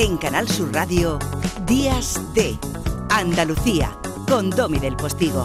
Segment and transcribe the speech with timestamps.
[0.00, 1.18] En Canal Sur Radio,
[1.66, 2.56] Días de
[3.10, 5.44] Andalucía, con Domi del Postigo.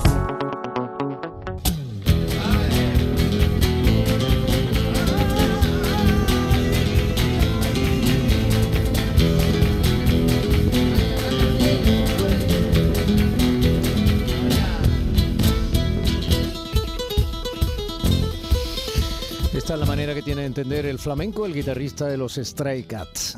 [19.52, 22.84] Esta es la manera que tiene de entender el flamenco el guitarrista de los Stray
[22.84, 23.36] Cats.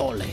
[0.00, 0.24] Ole.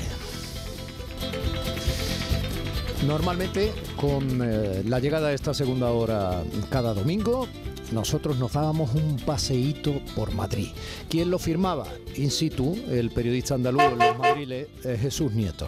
[3.06, 7.48] Normalmente, con eh, la llegada de esta segunda hora cada domingo,
[7.92, 10.70] nosotros nos dábamos un paseíto por Madrid.
[11.10, 11.86] ¿Quién lo firmaba?
[12.16, 15.68] In situ, el periodista andaluz de los madriles, eh, Jesús Nieto.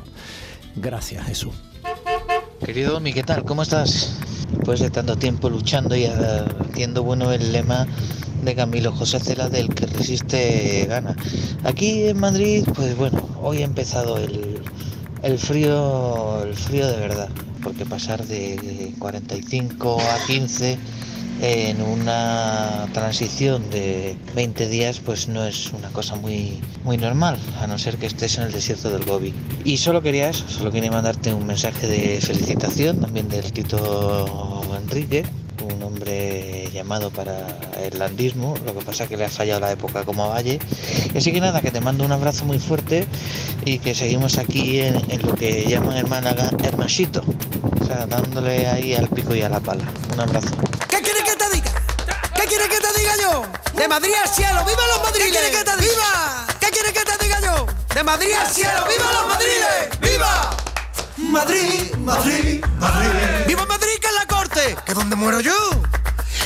[0.75, 1.53] Gracias, Jesús.
[2.65, 3.43] Querido Domi, ¿qué tal?
[3.43, 4.17] ¿Cómo estás?
[4.51, 7.87] Después de tanto tiempo luchando y haciendo bueno el lema
[8.43, 11.15] de Camilo José Cela del que resiste gana.
[11.63, 14.61] Aquí en Madrid, pues bueno, hoy ha empezado el,
[15.23, 17.29] el frío, el frío de verdad,
[17.63, 20.77] porque pasar de 45 a 15
[21.41, 27.67] en una transición de 20 días pues no es una cosa muy muy normal a
[27.67, 29.33] no ser que estés en el desierto del Gobi
[29.63, 35.23] y solo quería eso solo quería mandarte un mensaje de felicitación también del Tito Enrique
[35.99, 37.45] hombre llamado para
[37.83, 40.57] el landismo, lo que pasa es que le ha fallado la época como a Valle.
[41.15, 43.05] Así que nada, que te mando un abrazo muy fuerte
[43.65, 47.21] y que seguimos aquí en, en lo que llaman en Málaga hermasito,
[47.81, 49.83] o sea, dándole ahí al pico y a la pala.
[50.13, 50.55] Un abrazo.
[50.87, 51.71] ¿Qué quieres que te diga?
[52.33, 53.43] ¿Qué quieres que te diga yo?
[53.77, 55.25] De Madrid al cielo, ¡viva los madriles!
[55.25, 55.91] ¿Qué quieres que te diga?
[55.91, 56.47] ¡Viva!
[56.61, 57.65] ¿Qué quieres que te diga yo?
[57.93, 59.99] De Madrid al cielo, ¡viva los madriles!
[59.99, 60.49] ¡Viva!
[61.17, 63.45] Madrid, Madrid, Madrid.
[63.47, 63.65] ¡Viva
[64.59, 64.81] Que es!
[64.81, 65.53] ¿Que dónde muero yo?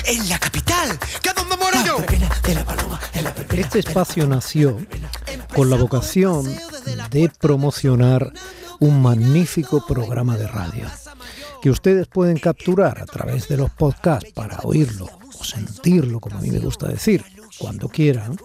[0.05, 1.97] En la capital, que es donde muero yo.
[3.57, 4.77] Este espacio nació
[5.55, 6.45] con la vocación
[7.09, 8.31] de promocionar
[8.79, 10.85] un magnífico programa de radio
[11.61, 15.07] que ustedes pueden capturar a través de los podcasts para oírlo
[15.39, 17.23] o sentirlo, como a mí me gusta decir,
[17.57, 18.37] cuando quieran,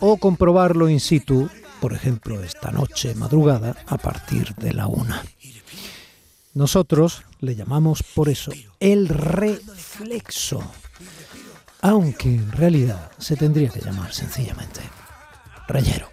[0.00, 1.48] o comprobarlo in situ,
[1.80, 5.22] por ejemplo, esta noche madrugada a partir de la una.
[6.54, 10.62] Nosotros le llamamos por eso el reflexo,
[11.80, 14.80] aunque en realidad se tendría que llamar sencillamente
[15.66, 16.08] reyero.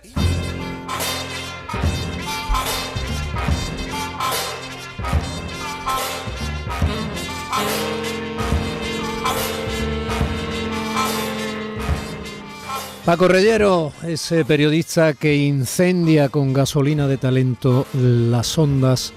[13.04, 19.14] Paco Reyero, ese periodista que incendia con gasolina de talento las ondas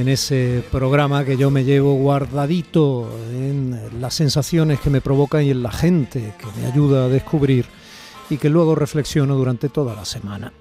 [0.00, 5.50] en ese programa que yo me llevo guardadito en las sensaciones que me provocan y
[5.50, 7.66] en la gente que me ayuda a descubrir
[8.30, 10.52] y que luego reflexiono durante toda la semana.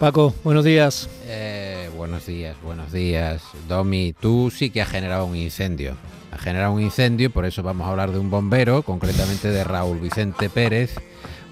[0.00, 1.08] Paco, buenos días.
[1.26, 3.42] Eh, buenos días, buenos días.
[3.68, 5.96] Domi, tú sí que has generado un incendio.
[6.32, 10.00] Has generado un incendio, por eso vamos a hablar de un bombero, concretamente de Raúl
[10.00, 10.96] Vicente Pérez,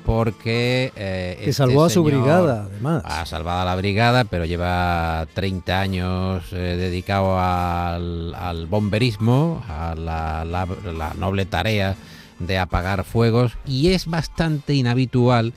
[0.05, 0.93] porque...
[0.97, 3.03] Eh, Que este salvó a su brigada, además.
[3.05, 9.95] Ha salvado a la brigada, pero lleva 30 años eh, dedicado al, al bomberismo, a
[9.95, 10.67] la, la-
[10.97, 11.97] la noble tarea
[12.39, 15.53] de apagar fuegos, y es bastante inhabitual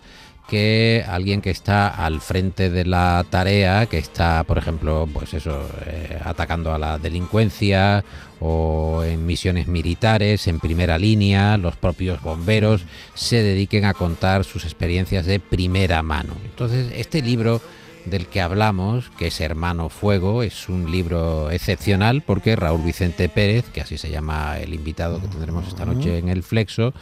[0.47, 5.67] que alguien que está al frente de la tarea, que está, por ejemplo, pues eso,
[5.85, 8.03] eh, atacando a la delincuencia
[8.39, 12.83] o en misiones militares, en primera línea, los propios bomberos,
[13.13, 16.33] se dediquen a contar sus experiencias de primera mano.
[16.43, 17.61] Entonces, este libro
[18.05, 23.65] del que hablamos, que es Hermano Fuego, es un libro excepcional porque Raúl Vicente Pérez,
[23.69, 26.93] que así se llama el invitado que tendremos esta noche en el Flexo,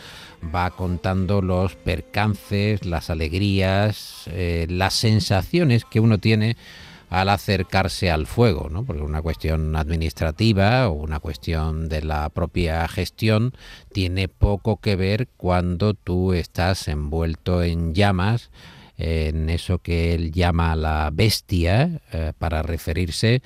[0.43, 6.57] va contando los percances, las alegrías, eh, las sensaciones que uno tiene
[7.09, 8.85] al acercarse al fuego, ¿no?
[8.85, 13.53] porque una cuestión administrativa o una cuestión de la propia gestión
[13.91, 18.49] tiene poco que ver cuando tú estás envuelto en llamas,
[18.97, 23.41] en eso que él llama la bestia, eh, para referirse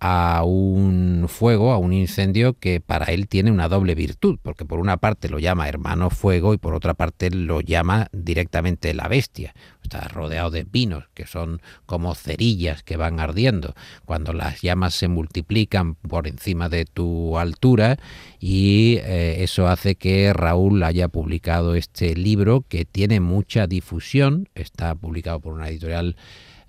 [0.00, 4.80] a un fuego, a un incendio que para él tiene una doble virtud, porque por
[4.80, 9.54] una parte lo llama hermano fuego y por otra parte lo llama directamente la bestia.
[9.82, 13.74] Está rodeado de pinos, que son como cerillas que van ardiendo.
[14.06, 17.98] Cuando las llamas se multiplican por encima de tu altura
[18.38, 24.94] y eh, eso hace que Raúl haya publicado este libro que tiene mucha difusión, está
[24.94, 26.16] publicado por una editorial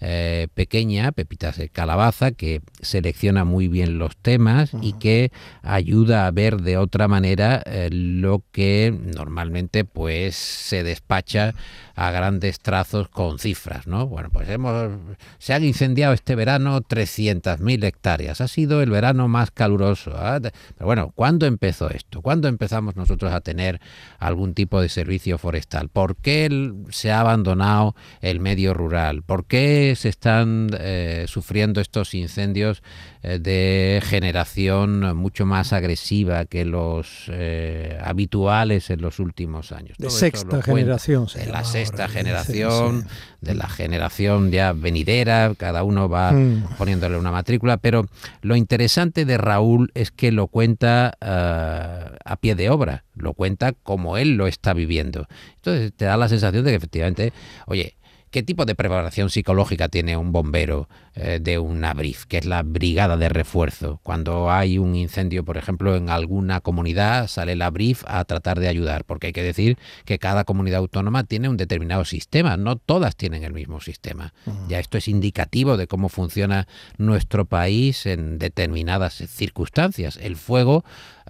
[0.01, 5.31] eh, pequeña, Pepitas de Calabaza, que selecciona muy bien los temas y que
[5.61, 11.53] ayuda a ver de otra manera eh, lo que normalmente pues se despacha
[11.95, 14.07] a grandes trazos con cifras, ¿no?
[14.07, 14.91] Bueno, pues hemos
[15.37, 18.41] se han incendiado este verano 300.000 hectáreas.
[18.41, 20.13] Ha sido el verano más caluroso.
[20.15, 20.39] ¿ah?
[20.41, 22.21] Pero bueno, ¿cuándo empezó esto?
[22.21, 23.79] ¿Cuándo empezamos nosotros a tener
[24.17, 25.89] algún tipo de servicio forestal?
[25.89, 29.21] ¿Por qué se ha abandonado el medio rural?
[29.21, 32.83] ¿Por qué se están eh, sufriendo estos incendios
[33.23, 39.97] eh, de generación mucho más agresiva que los eh, habituales en los últimos años.
[39.97, 41.27] De sexta generación.
[41.33, 43.07] De la sexta generación,
[43.41, 46.77] de la generación ya venidera, cada uno va mm.
[46.77, 48.07] poniéndole una matrícula, pero
[48.41, 54.17] lo interesante de Raúl es que lo cuenta a pie de obra, lo cuenta como
[54.17, 55.27] él lo está viviendo.
[55.55, 57.33] Entonces te da la sensación de que efectivamente,
[57.67, 57.95] oye,
[58.31, 62.63] ¿Qué tipo de preparación psicológica tiene un bombero eh, de una BRIF, que es la
[62.63, 63.99] brigada de refuerzo?
[64.03, 68.69] Cuando hay un incendio, por ejemplo, en alguna comunidad, sale la BRIF a tratar de
[68.69, 73.17] ayudar, porque hay que decir que cada comunidad autónoma tiene un determinado sistema, no todas
[73.17, 74.33] tienen el mismo sistema.
[74.69, 80.15] Ya esto es indicativo de cómo funciona nuestro país en determinadas circunstancias.
[80.15, 80.85] El fuego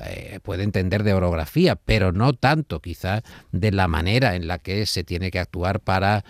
[0.05, 4.85] eh, puede entender de orografía, pero no tanto quizá de la manera en la que
[4.85, 6.23] se tiene que actuar para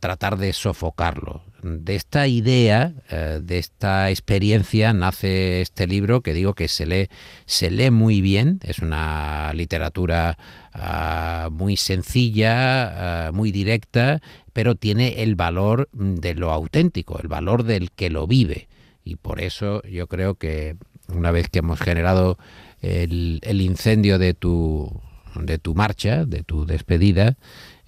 [0.00, 1.42] tratar de sofocarlo.
[1.62, 7.08] De esta idea, eh, de esta experiencia, nace este libro que digo que se lee,
[7.46, 10.38] se lee muy bien, es una literatura
[10.72, 14.22] ah, muy sencilla, ah, muy directa,
[14.52, 18.68] pero tiene el valor de lo auténtico, el valor del que lo vive.
[19.02, 20.76] Y por eso yo creo que
[21.08, 22.38] una vez que hemos generado
[22.80, 25.00] el, el incendio de tu,
[25.34, 27.36] de tu marcha, de tu despedida,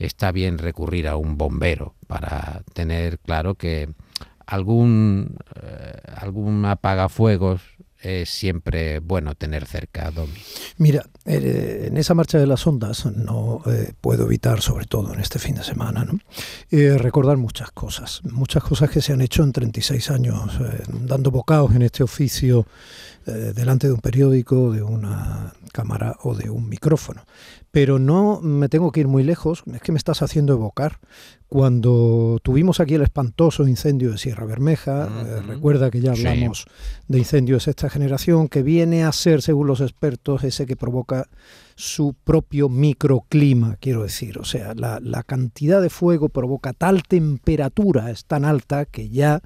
[0.01, 3.89] está bien recurrir a un bombero para tener claro que
[4.47, 7.63] algún, eh, apagafuegos
[8.03, 10.33] es siempre bueno tener cerca, Domi.
[10.79, 15.21] Mira, eh, en esa marcha de las ondas no eh, puedo evitar, sobre todo en
[15.21, 16.19] este fin de semana, ¿no?
[16.99, 20.59] recordar muchas cosas, muchas cosas que se han hecho en 36 años,
[20.89, 22.67] dando bocados en este oficio
[23.27, 27.25] delante de un periódico, de una cámara o de un micrófono.
[27.73, 30.99] Pero no me tengo que ir muy lejos, es que me estás haciendo evocar.
[31.47, 36.67] Cuando tuvimos aquí el espantoso incendio de Sierra Bermeja, eh, recuerda que ya hablamos
[37.07, 41.29] de incendios de esta generación, que viene a ser, según los expertos, ese que provoca
[41.77, 44.39] su propio microclima, quiero decir.
[44.39, 49.43] O sea, la, la cantidad de fuego provoca tal temperatura, es tan alta que ya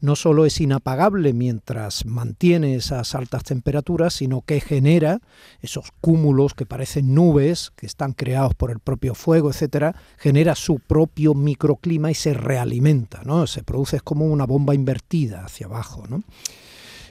[0.00, 5.20] no solo es inapagable mientras mantiene esas altas temperaturas, sino que genera
[5.60, 10.78] esos cúmulos que parecen nubes, que están creados por el propio fuego, etcétera, genera su
[10.78, 13.46] propio microclima y se realimenta, ¿no?
[13.46, 16.22] Se produce como una bomba invertida hacia abajo, ¿no?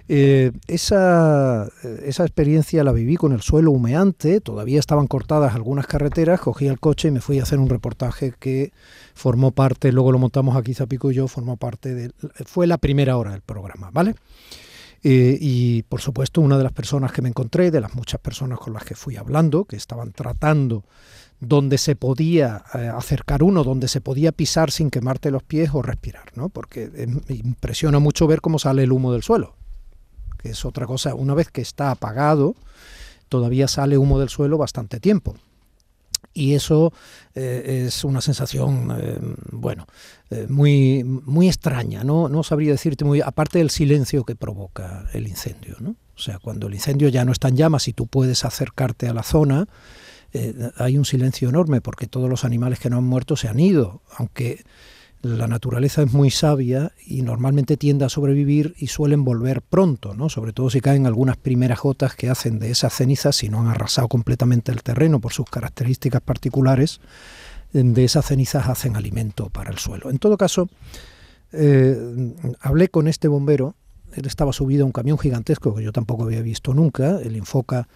[0.10, 1.70] Eh, esa,
[2.04, 6.80] esa, experiencia la viví con el suelo humeante, todavía estaban cortadas algunas carreteras, cogí el
[6.80, 8.74] coche y me fui a hacer un reportaje que
[9.14, 12.12] formó parte, luego lo montamos aquí Zapico y yo, formó parte de,
[12.46, 14.16] fue la primera hora del programa, ¿vale?
[15.06, 18.60] Eh, y por supuesto una de las personas que me encontré, de las muchas personas
[18.60, 20.84] con las que fui hablando, que estaban tratando
[21.40, 25.82] donde se podía eh, acercar uno, donde se podía pisar sin quemarte los pies o
[25.82, 26.50] respirar, ¿no?
[26.50, 26.90] Porque
[27.30, 29.56] impresiona mucho ver cómo sale el humo del suelo
[30.44, 31.16] que es otra cosa.
[31.16, 32.56] Una vez que está apagado,
[33.30, 35.36] todavía sale humo del suelo bastante tiempo.
[36.34, 36.92] Y eso
[37.36, 39.18] eh, es una sensación, eh,
[39.52, 39.88] bueno,
[40.32, 42.28] eh, muy, muy extraña, ¿no?
[42.28, 45.92] No sabría decirte muy, aparte del silencio que provoca el incendio, ¿no?
[46.16, 49.14] O sea, cuando el incendio ya no está en llamas y tú puedes acercarte a
[49.14, 49.68] la zona,
[50.78, 54.02] hay un silencio enorme porque todos los animales que no han muerto se han ido,
[54.18, 54.64] aunque
[55.24, 60.28] la naturaleza es muy sabia y normalmente tiende a sobrevivir y suelen volver pronto, ¿no?
[60.28, 63.68] sobre todo si caen algunas primeras gotas que hacen de esas cenizas, si no han
[63.68, 67.00] arrasado completamente el terreno por sus características particulares,
[67.72, 70.10] de esas cenizas hacen alimento para el suelo.
[70.10, 70.70] En todo caso,
[71.54, 71.98] eh,
[72.60, 73.76] hablé con este bombero,
[74.14, 77.88] él estaba subido a un camión gigantesco que yo tampoco había visto nunca, el Infoca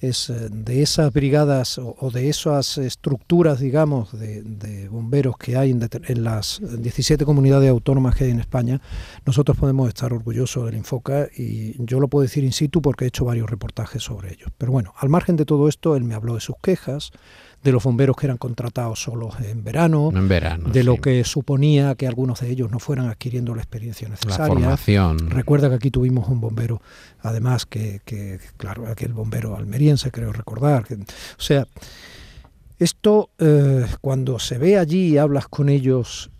[0.00, 6.24] es eh, de esas brigadas o, de esas estructuras, digamos, de, bomberos que hay en,
[6.24, 8.80] las 17 comunidades autónomas que hay en España,
[9.24, 13.08] nosotros podemos estar orgullosos del Infoca y yo lo puedo decir in situ porque he
[13.08, 14.50] hecho varios reportajes sobre ellos.
[14.58, 17.10] Pero bueno, al margen de todo esto, él me habló de sus quejas,
[17.66, 21.96] de los bomberos que eran contratados solo en verano, en verano de lo que suponía
[21.96, 24.54] que algunos de ellos no fueran adquiriendo la experiencia necesaria.
[24.54, 25.30] La formación.
[25.30, 26.80] Recuerda que aquí tuvimos un bombero,
[27.20, 30.84] además que, que claro, aquel bombero almeriense, creo recordar.
[30.84, 30.98] Que, o
[31.38, 31.66] sea,
[32.78, 36.30] esto eh, cuando se ve allí y hablas con ellos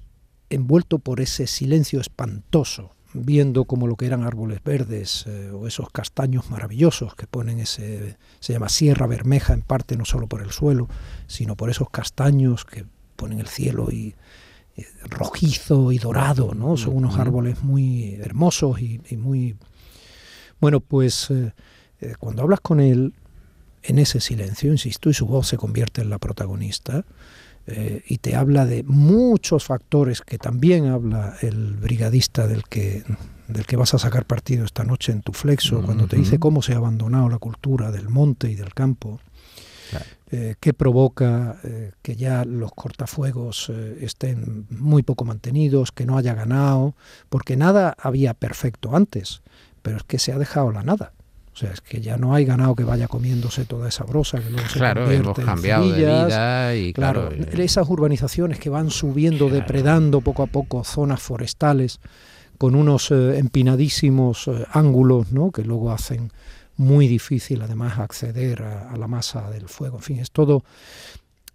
[0.49, 5.91] envuelto por ese silencio espantoso viendo como lo que eran árboles verdes eh, o esos
[5.91, 10.51] castaños maravillosos que ponen ese, se llama Sierra Bermeja en parte no solo por el
[10.51, 10.89] suelo,
[11.27, 12.85] sino por esos castaños que
[13.17, 14.15] ponen el cielo y,
[15.05, 16.77] rojizo y dorado, ¿no?
[16.77, 19.57] Son unos árboles muy hermosos y, muy...
[20.61, 21.33] Bueno, pues
[22.19, 23.15] cuando hablas con él,
[23.83, 27.07] en ese silencio, insisto, y su voz se convierte en la protagonista,
[27.67, 33.03] eh, y te habla de muchos factores que también habla el brigadista del que,
[33.49, 36.63] del que vas a sacar partido esta noche en tu flexo, cuando te dice cómo
[36.63, 39.21] se ha abandonado la cultura del monte y del campo,
[40.31, 46.35] eh, que provoca eh, que ya los cortafuegos estén muy poco mantenidos, que no haya
[46.35, 46.95] ganado,
[47.29, 49.43] porque nada había perfecto antes,
[49.83, 51.13] pero es que se ha dejado la nada.
[51.57, 54.51] O sea, es que ya no hay ganado que vaya comiéndose toda esa brosa que
[54.51, 60.21] luego se claro, hemos cambiado de vida y claro, esas urbanizaciones que van subiendo, depredando
[60.21, 61.99] poco a poco zonas forestales
[62.59, 65.51] con unos eh, empinadísimos eh, ángulos, ¿no?
[65.51, 66.31] Que luego hacen
[66.77, 69.97] muy difícil además acceder a, a la masa del fuego.
[69.97, 70.63] En fin, es todo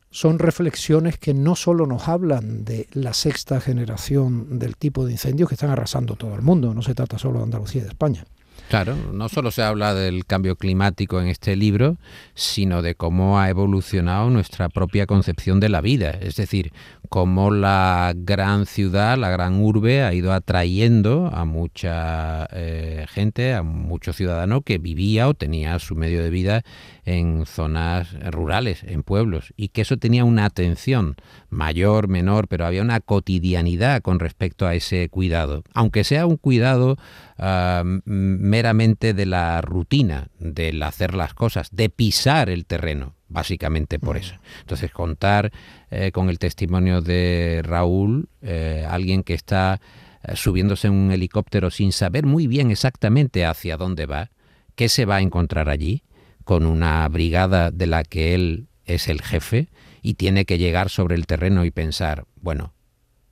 [0.09, 5.47] son reflexiones que no solo nos hablan de la sexta generación del tipo de incendios
[5.47, 8.25] que están arrasando todo el mundo, no se trata solo de Andalucía y de España.
[8.71, 11.97] Claro, no solo se habla del cambio climático en este libro,
[12.35, 16.11] sino de cómo ha evolucionado nuestra propia concepción de la vida.
[16.11, 16.71] Es decir,
[17.11, 23.63] cómo la gran ciudad, la gran urbe, ha ido atrayendo a mucha eh, gente, a
[23.63, 26.63] mucho ciudadano que vivía o tenía su medio de vida
[27.03, 31.17] en zonas rurales, en pueblos, y que eso tenía una atención
[31.49, 36.95] mayor, menor, pero había una cotidianidad con respecto a ese cuidado, aunque sea un cuidado
[37.37, 44.17] ah, meramente de la rutina, del hacer las cosas, de pisar el terreno, básicamente por
[44.17, 44.35] eso.
[44.59, 45.51] Entonces, contar
[45.89, 49.79] eh, con el testimonio de Raúl, eh, alguien que está
[50.23, 54.31] eh, subiéndose en un helicóptero sin saber muy bien exactamente hacia dónde va,
[54.75, 56.03] qué se va a encontrar allí,
[56.43, 59.69] con una brigada de la que él es el jefe
[60.01, 62.73] y tiene que llegar sobre el terreno y pensar, bueno,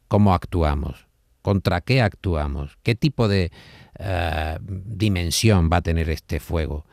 [0.07, 1.07] ¿cómo actuamos?
[1.41, 2.77] ¿Contra qué actuamos?
[2.83, 3.51] ¿Qué tipo de
[4.67, 6.85] dimensión va a tener este fuego?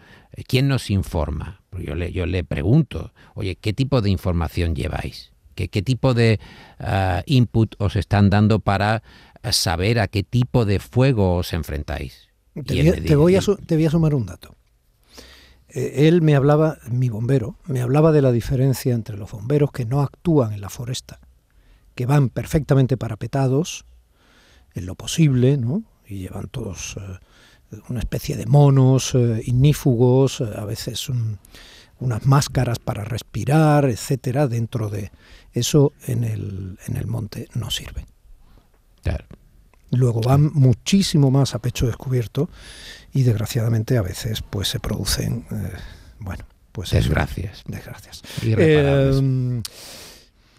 [0.46, 1.62] ¿Quién nos informa?
[1.78, 5.32] Yo le, yo le pregunto, oye, ¿qué tipo de información lleváis?
[5.54, 6.38] ¿Qué, qué tipo de
[6.78, 9.02] eh, input os están dando para
[9.50, 12.28] saber a qué tipo de fuego os enfrentáis?
[12.64, 14.54] te voy, a, te voy a sumar un dato.
[15.68, 19.84] Eh, él me hablaba, mi bombero, me hablaba de la diferencia entre los bomberos que
[19.84, 21.20] no actúan en la foresta,
[21.94, 23.84] que van perfectamente parapetados,
[24.74, 25.82] en lo posible, ¿no?
[26.06, 27.18] Y llevan todos eh,
[27.88, 31.08] una especie de monos eh, ignífugos, a veces
[31.98, 35.10] unas máscaras para respirar, etcétera, dentro de
[35.52, 38.06] eso en el, en el monte no sirve.
[39.90, 42.50] Luego van muchísimo más a pecho descubierto
[43.12, 45.72] y desgraciadamente a veces pues se producen, eh,
[46.18, 47.62] bueno, pues desgracias.
[47.66, 48.22] Desgracias.
[48.42, 49.62] Eh,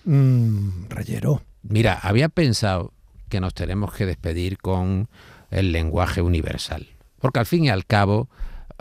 [0.06, 1.44] mm, reyero.
[1.62, 2.94] Mira, había pensado
[3.30, 5.10] que nos tenemos que despedir con
[5.52, 6.88] el lenguaje universal,
[7.20, 8.30] porque al fin y al cabo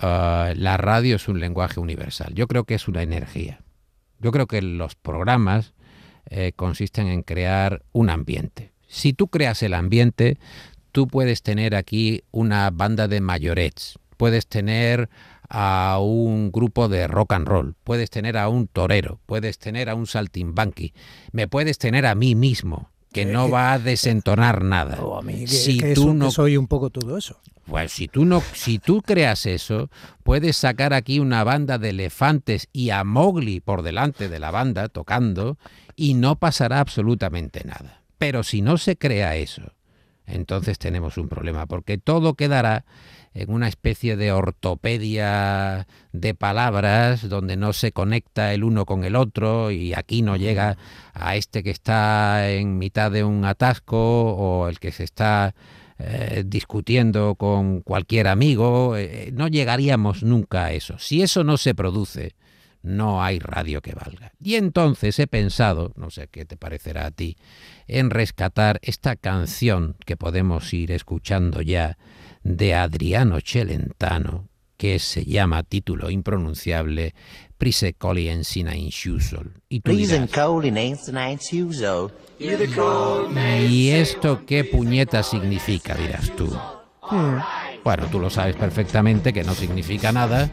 [0.02, 2.34] uh, la radio es un lenguaje universal.
[2.34, 3.60] Yo creo que es una energía.
[4.18, 5.74] Yo creo que los programas
[6.28, 8.72] eh, consisten en crear un ambiente.
[8.88, 10.38] Si tú creas el ambiente,
[10.92, 15.08] tú puedes tener aquí una banda de mayorets, puedes tener
[15.48, 19.94] a un grupo de rock and roll, puedes tener a un torero, puedes tener a
[19.94, 20.94] un saltimbanqui,
[21.32, 24.98] me puedes tener a mí mismo, que no va a desentonar nada.
[25.00, 27.40] Oh, si tú no soy un poco todo eso.
[27.64, 29.88] Pues si tú no, si tú creas eso,
[30.22, 34.88] puedes sacar aquí una banda de elefantes y a Mowgli por delante de la banda
[34.88, 35.56] tocando
[35.96, 38.02] y no pasará absolutamente nada.
[38.18, 39.62] Pero si no se crea eso,
[40.26, 42.84] entonces tenemos un problema, porque todo quedará
[43.36, 49.14] en una especie de ortopedia de palabras donde no se conecta el uno con el
[49.14, 50.78] otro y aquí no llega
[51.12, 55.54] a este que está en mitad de un atasco o el que se está
[55.98, 60.98] eh, discutiendo con cualquier amigo, eh, no llegaríamos nunca a eso.
[60.98, 62.34] Si eso no se produce,
[62.82, 64.32] no hay radio que valga.
[64.42, 67.36] Y entonces he pensado, no sé qué te parecerá a ti,
[67.86, 71.98] en rescatar esta canción que podemos ir escuchando ya
[72.46, 77.12] de Adriano Celentano, que se llama título impronunciable
[77.58, 78.42] Prise Coli en
[79.68, 79.90] Y tú
[83.68, 86.46] ¿Y esto qué puñeta significa, dirás tú?
[87.10, 87.38] Hmm.
[87.82, 90.48] Bueno, tú lo sabes perfectamente que no significa nada,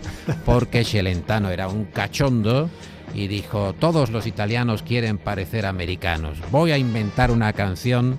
[0.46, 2.72] porque Celentano era un cachondo
[3.14, 8.18] y dijo, todos los italianos quieren parecer americanos, voy a inventar una canción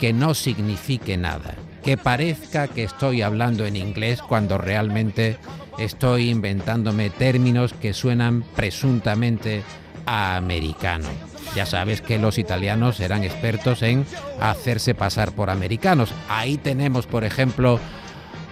[0.00, 1.54] que no signifique nada,
[1.86, 5.38] que parezca que estoy hablando en inglés cuando realmente
[5.78, 9.62] estoy inventándome términos que suenan presuntamente
[10.04, 11.06] a americano.
[11.54, 14.04] Ya sabes que los italianos eran expertos en
[14.40, 16.12] hacerse pasar por americanos.
[16.28, 17.78] Ahí tenemos, por ejemplo,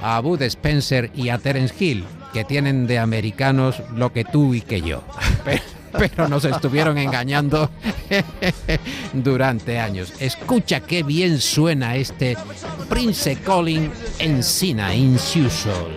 [0.01, 4.61] a Bud Spencer y a Terence Hill, que tienen de americanos lo que tú y
[4.61, 5.03] que yo.
[6.29, 7.71] nos estuvieron engañando
[9.13, 10.13] durante años.
[10.19, 12.37] Escucha qué bien suena este
[12.89, 15.93] Prince Colin Encina in Soul.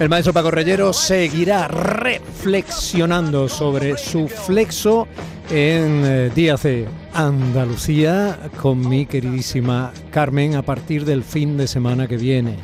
[0.00, 5.08] El maestro Paco Reyero seguirá reflexionando sobre su flexo
[5.50, 12.06] en eh, Días de Andalucía con mi queridísima Carmen a partir del fin de semana
[12.06, 12.56] que viene.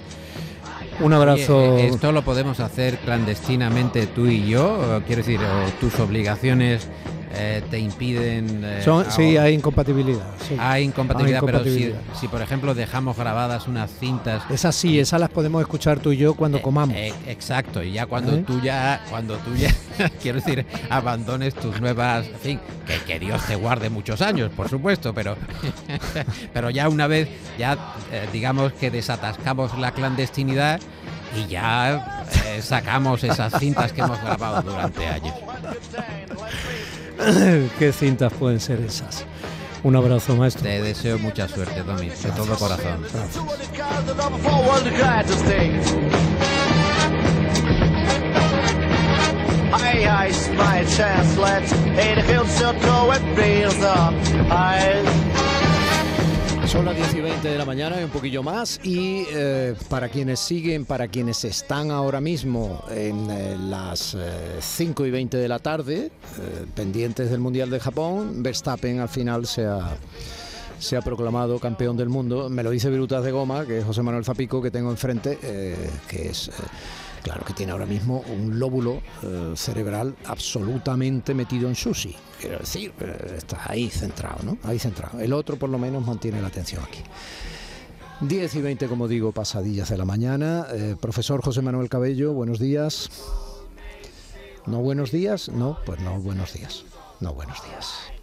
[1.00, 1.78] Un abrazo.
[1.78, 5.02] Eh, ¿Esto lo podemos hacer clandestinamente tú y yo?
[5.06, 5.40] Quiero decir,
[5.80, 6.88] tus obligaciones
[7.36, 8.62] eh, te impiden...
[8.64, 10.24] Eh, sí, hay incompatibilidad.
[10.58, 14.42] Hay incompatibilidad, pero si, por ejemplo dejamos grabadas unas cintas...
[14.50, 16.96] Esas sí, esas las podemos escuchar tú y yo cuando eh, comamos.
[17.26, 19.74] exacto, y ya cuando tú ya, cuando tú ya,
[20.22, 22.26] quiero decir, abandones tus nuevas...
[22.26, 25.36] En fin, que, que Dios te guarde muchos años, por supuesto, pero,
[26.52, 27.76] pero ya una vez, ya
[28.32, 30.80] digamos que desatascamos la clandestinidad
[31.36, 32.24] y ya
[32.60, 35.34] sacamos esas cintas que hemos grabado durante años.
[37.78, 39.24] ¿Qué cintas pueden ser esas?
[39.82, 40.62] Un abrazo, maestro.
[40.62, 43.04] Te deseo mucha suerte, Tommy, de todo corazón.
[56.74, 58.80] Son las 10 y 20 de la mañana y un poquillo más.
[58.82, 64.16] Y eh, para quienes siguen, para quienes están ahora mismo en eh, las
[64.58, 66.10] 5 eh, y 20 de la tarde,
[66.74, 69.66] pendientes del Mundial de Japón, Verstappen al final se
[70.96, 72.50] ha proclamado campeón del mundo.
[72.50, 75.38] Me lo dice Virutas de Goma, que es José Manuel Zapico, que tengo enfrente,
[76.08, 76.50] que es
[77.24, 82.14] Claro que tiene ahora mismo un lóbulo eh, cerebral absolutamente metido en sushi.
[82.38, 84.58] Quiero decir, eh, está ahí centrado, ¿no?
[84.62, 85.18] Ahí centrado.
[85.18, 87.00] El otro por lo menos mantiene la atención aquí.
[88.20, 90.66] 10 y 20, como digo, pasadillas de la mañana.
[90.70, 93.08] Eh, profesor José Manuel Cabello, buenos días.
[94.66, 95.48] ¿No buenos días?
[95.48, 96.84] No, pues no buenos días.
[97.20, 98.13] No buenos días.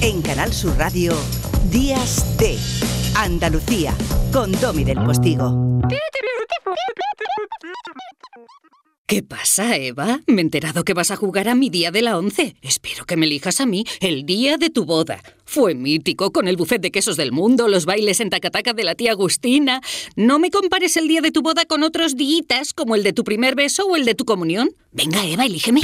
[0.00, 1.12] En Canal Sur Radio,
[1.72, 2.56] Días de
[3.16, 3.92] Andalucía,
[4.32, 5.80] con Domi del Postigo.
[9.06, 10.20] ¿Qué pasa, Eva?
[10.28, 12.54] Me he enterado que vas a jugar a mi día de la once.
[12.62, 15.20] Espero que me elijas a mí el día de tu boda.
[15.44, 18.94] Fue mítico, con el buffet de quesos del mundo, los bailes en tacataca de la
[18.94, 19.80] tía Agustina.
[20.14, 23.24] No me compares el día de tu boda con otros días, como el de tu
[23.24, 24.70] primer beso o el de tu comunión.
[24.92, 25.80] Venga, Eva, elígeme.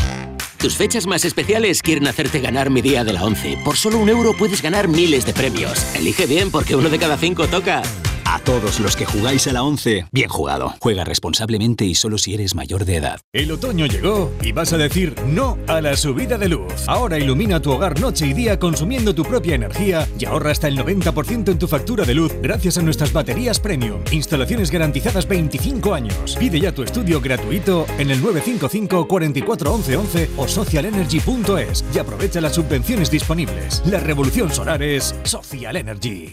[0.64, 3.58] Tus fechas más especiales quieren hacerte ganar mi día de la 11.
[3.62, 5.94] Por solo un euro puedes ganar miles de premios.
[5.94, 7.82] Elige bien porque uno de cada cinco toca.
[8.24, 10.74] A todos los que jugáis a la 11, bien jugado.
[10.80, 13.20] Juega responsablemente y solo si eres mayor de edad.
[13.32, 16.72] El otoño llegó y vas a decir no a la subida de luz.
[16.86, 20.78] Ahora ilumina tu hogar noche y día consumiendo tu propia energía y ahorra hasta el
[20.78, 24.00] 90% en tu factura de luz gracias a nuestras baterías premium.
[24.10, 26.36] Instalaciones garantizadas 25 años.
[26.38, 32.54] Pide ya tu estudio gratuito en el 955 44 11 o socialenergy.es y aprovecha las
[32.54, 33.82] subvenciones disponibles.
[33.86, 36.32] La revolución solar es Social Energy.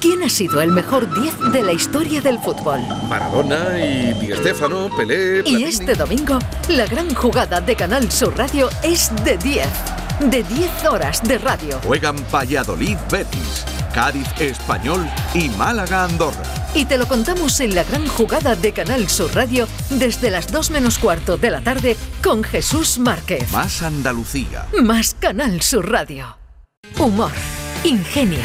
[0.00, 2.80] ¿Quién ha sido el mejor 10 de la historia del fútbol?
[3.06, 5.42] Maradona y Di Stéfano, Pelé.
[5.44, 9.66] Y este domingo, la gran jugada de Canal Sur Radio es de 10.
[10.30, 11.78] De 10 horas de radio.
[11.84, 16.44] Juegan Valladolid Betis, Cádiz Español y Málaga Andorra.
[16.74, 20.70] Y te lo contamos en la gran jugada de Canal Sur Radio desde las 2
[20.70, 23.52] menos cuarto de la tarde con Jesús Márquez.
[23.52, 24.66] Más Andalucía.
[24.82, 26.38] Más Canal Sur Radio.
[26.98, 27.32] Humor,
[27.84, 28.44] ingenio,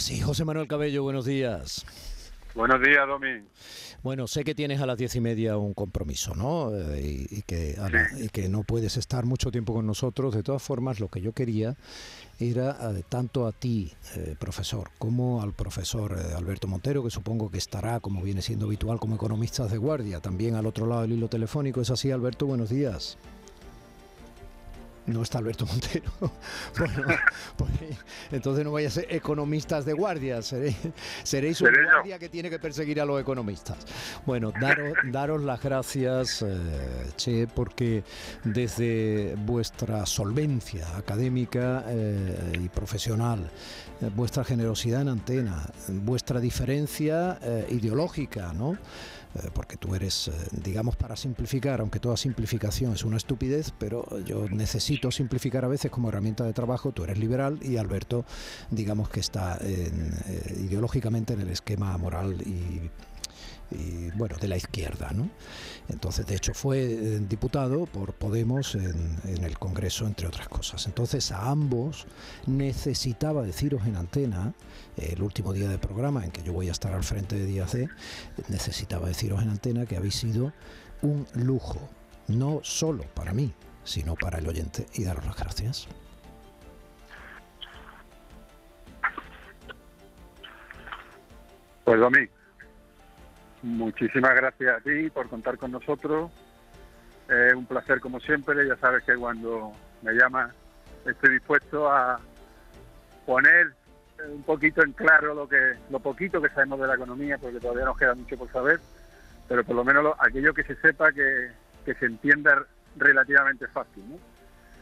[0.00, 1.84] Ahora sí, José Manuel Cabello, buenos días.
[2.54, 3.44] Buenos días, Domi.
[4.02, 6.74] Bueno, sé que tienes a las diez y media un compromiso, ¿no?
[6.74, 7.76] Eh, y, que,
[8.16, 10.34] y que no puedes estar mucho tiempo con nosotros.
[10.34, 11.76] De todas formas, lo que yo quería
[12.38, 17.50] era eh, tanto a ti, eh, profesor, como al profesor eh, Alberto Montero, que supongo
[17.50, 21.12] que estará, como viene siendo habitual, como economistas de guardia, también al otro lado del
[21.12, 21.82] hilo telefónico.
[21.82, 22.46] ¿Es así, Alberto?
[22.46, 23.18] Buenos días.
[25.06, 26.10] No está Alberto Montero.
[26.78, 27.04] bueno,
[27.56, 27.70] pues,
[28.30, 30.76] entonces no vaya a ser economistas de guardia, seréis,
[31.22, 33.78] seréis un guardia que tiene que perseguir a los economistas.
[34.26, 38.04] Bueno, daros, daros las gracias, eh, Che, porque
[38.44, 43.50] desde vuestra solvencia académica eh, y profesional,
[44.00, 48.76] eh, vuestra generosidad en antena, vuestra diferencia ideológica, ¿no?
[49.36, 54.18] Eh, porque tú eres, eh, digamos, para simplificar, aunque toda simplificación es una estupidez, pero
[54.24, 58.24] yo necesito simplificar a veces como herramienta de trabajo, tú eres liberal y Alberto,
[58.70, 59.92] digamos que está eh,
[60.64, 62.90] ideológicamente en el esquema moral y
[64.16, 65.12] bueno, de la izquierda.
[65.14, 65.30] ¿no?
[65.88, 70.86] Entonces, de hecho, fue diputado por Podemos en, en, el Congreso, entre otras cosas.
[70.86, 72.08] Entonces, a ambos
[72.46, 74.54] necesitaba deciros en antena,
[75.00, 77.72] el último día del programa en que yo voy a estar al frente de Díaz
[77.72, 77.88] D,
[78.48, 80.52] necesitaba deciros en antena que habéis sido
[81.02, 81.80] un lujo,
[82.28, 83.52] no solo para mí,
[83.84, 85.88] sino para el oyente, y daros las gracias.
[91.84, 92.28] Pues Domi,
[93.62, 96.30] muchísimas gracias a ti por contar con nosotros.
[97.28, 100.52] Es un placer como siempre, ya sabes que cuando me llamas
[101.04, 102.20] estoy dispuesto a
[103.26, 103.74] poner
[104.28, 107.84] un poquito en claro lo que lo poquito que sabemos de la economía, porque todavía
[107.84, 108.80] nos queda mucho por saber,
[109.48, 111.50] pero por lo menos lo, aquello que se sepa que,
[111.84, 112.64] que se entienda
[112.96, 114.04] relativamente fácil.
[114.08, 114.18] ¿no?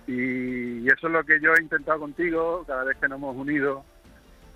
[0.06, 3.36] Y, y eso es lo que yo he intentado contigo cada vez que nos hemos
[3.36, 3.84] unido,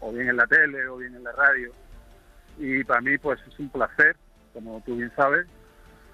[0.00, 1.72] o bien en la tele o bien en la radio.
[2.58, 4.16] Y para mí pues es un placer,
[4.52, 5.46] como tú bien sabes,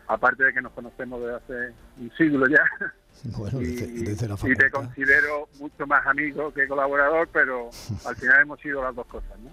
[0.06, 2.64] aparte de que nos conocemos desde hace un siglo ya.
[3.36, 7.70] Bueno, y, desde, desde la y te considero mucho más amigo que colaborador, pero
[8.06, 9.50] al final hemos sido las dos cosas, ¿no?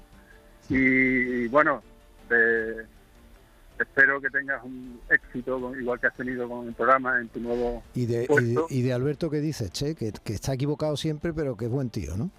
[0.70, 1.84] Y bueno,
[2.28, 2.86] te,
[3.80, 7.84] espero que tengas un éxito, igual que has tenido con el programa en tu nuevo
[7.94, 8.68] Y de, y, de, puesto.
[8.70, 11.90] y de Alberto que dice, che, que, que está equivocado siempre, pero que es buen
[11.90, 12.32] tío, ¿no?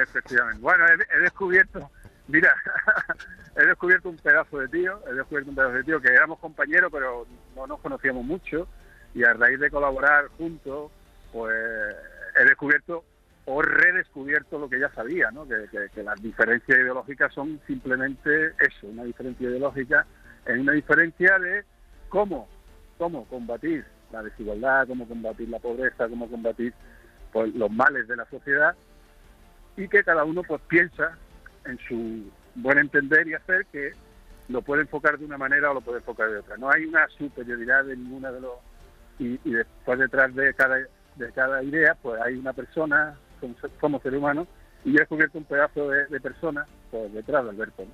[0.00, 0.60] Efectivamente.
[0.60, 1.90] Bueno, he, he descubierto,
[2.28, 2.54] mira,
[3.56, 6.90] he descubierto un pedazo de tío, he descubierto un pedazo de tío que éramos compañeros,
[6.92, 8.68] pero no nos conocíamos mucho
[9.14, 10.90] y a raíz de colaborar juntos,
[11.32, 11.54] pues
[12.38, 13.04] he descubierto
[13.46, 15.46] o redescubierto lo que ya sabía, ¿no?
[15.46, 20.06] Que, que- que las diferencias ideológicas son simplemente eso, una diferencia ideológica,
[20.46, 21.64] es una diferencia de
[22.08, 22.48] cómo,
[22.98, 26.72] cómo combatir la desigualdad, cómo combatir la pobreza, cómo combatir
[27.32, 28.74] pues, los males de la sociedad
[29.76, 31.16] y que cada uno pues piensa
[31.66, 33.92] en su buen entender y hacer que
[34.48, 36.56] lo puede enfocar de una manera o lo puede enfocar de otra.
[36.56, 38.52] No hay una superioridad de ninguna de los
[39.18, 40.76] y, y después detrás de cada
[41.16, 44.48] de cada idea pues hay una persona, somos, somos seres humanos
[44.84, 47.84] y yo he descubierto un pedazo de, de persona pues detrás de Alberto.
[47.84, 47.90] ¿no?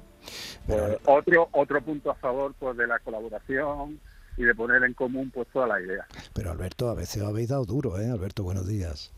[0.66, 4.00] Pues, otro otro punto a favor pues de la colaboración
[4.36, 6.06] y de poner en común pues todas las ideas.
[6.34, 8.10] Pero Alberto, a veces habéis dado duro, ¿eh?
[8.10, 9.12] Alberto, buenos días.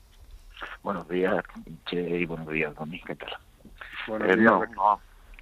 [0.82, 1.44] Buenos días,
[1.86, 3.30] Che, y buenos días, Domi, ¿qué tal?
[4.08, 5.00] Buenos Eh, días, no,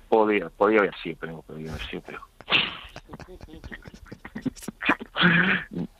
[0.09, 2.21] podía, podía haber sido, pero podía haber sido, pero...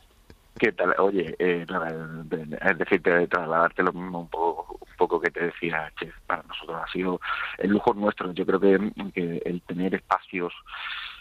[0.61, 0.93] ¿Qué tal?
[0.99, 5.91] Oye, eh, es decir, te- trasladarte lo mismo un poco, un poco que te decía,
[5.99, 7.19] Chef, para nosotros ha sido
[7.57, 8.31] el lujo nuestro.
[8.31, 10.53] Yo creo que, que el tener espacios,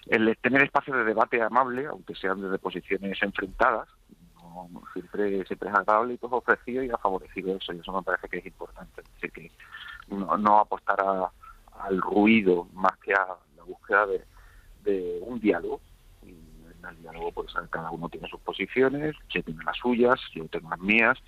[0.08, 3.88] el tener espacios de debate amable, aunque sean desde posiciones enfrentadas,
[4.92, 8.28] siempre, siempre es agradable y pues ofrecido y ha favorecido eso, y eso me parece
[8.28, 9.00] que es importante.
[9.00, 9.52] Es decir, que
[10.14, 11.32] no, no apostar a-
[11.82, 13.26] al ruido más que a
[13.56, 14.06] la búsqueda
[14.84, 15.80] de un diálogo.
[16.90, 20.80] El diálogo, pues cada uno tiene sus posiciones, yo tiene las suyas, yo tengo las
[20.80, 21.18] mías,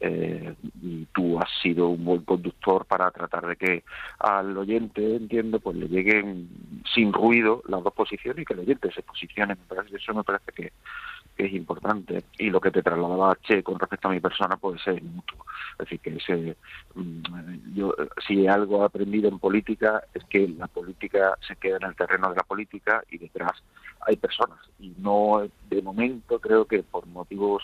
[0.00, 3.84] eh, y tú has sido un buen conductor para tratar de que
[4.18, 6.48] al oyente, entiendo, pues le lleguen
[6.94, 9.56] sin ruido las dos posiciones y que el oyente se posicione.
[9.92, 10.72] Eso me parece que,
[11.36, 14.78] que es importante y lo que te trasladaba Che con respecto a mi persona puede
[14.78, 15.44] ser mutuo.
[15.72, 16.56] Es decir, que ese,
[16.94, 17.94] mm, yo
[18.26, 22.30] si algo he aprendido en política es que la política se queda en el terreno
[22.30, 23.62] de la política y detrás
[24.06, 27.62] hay personas y no de momento creo que por motivos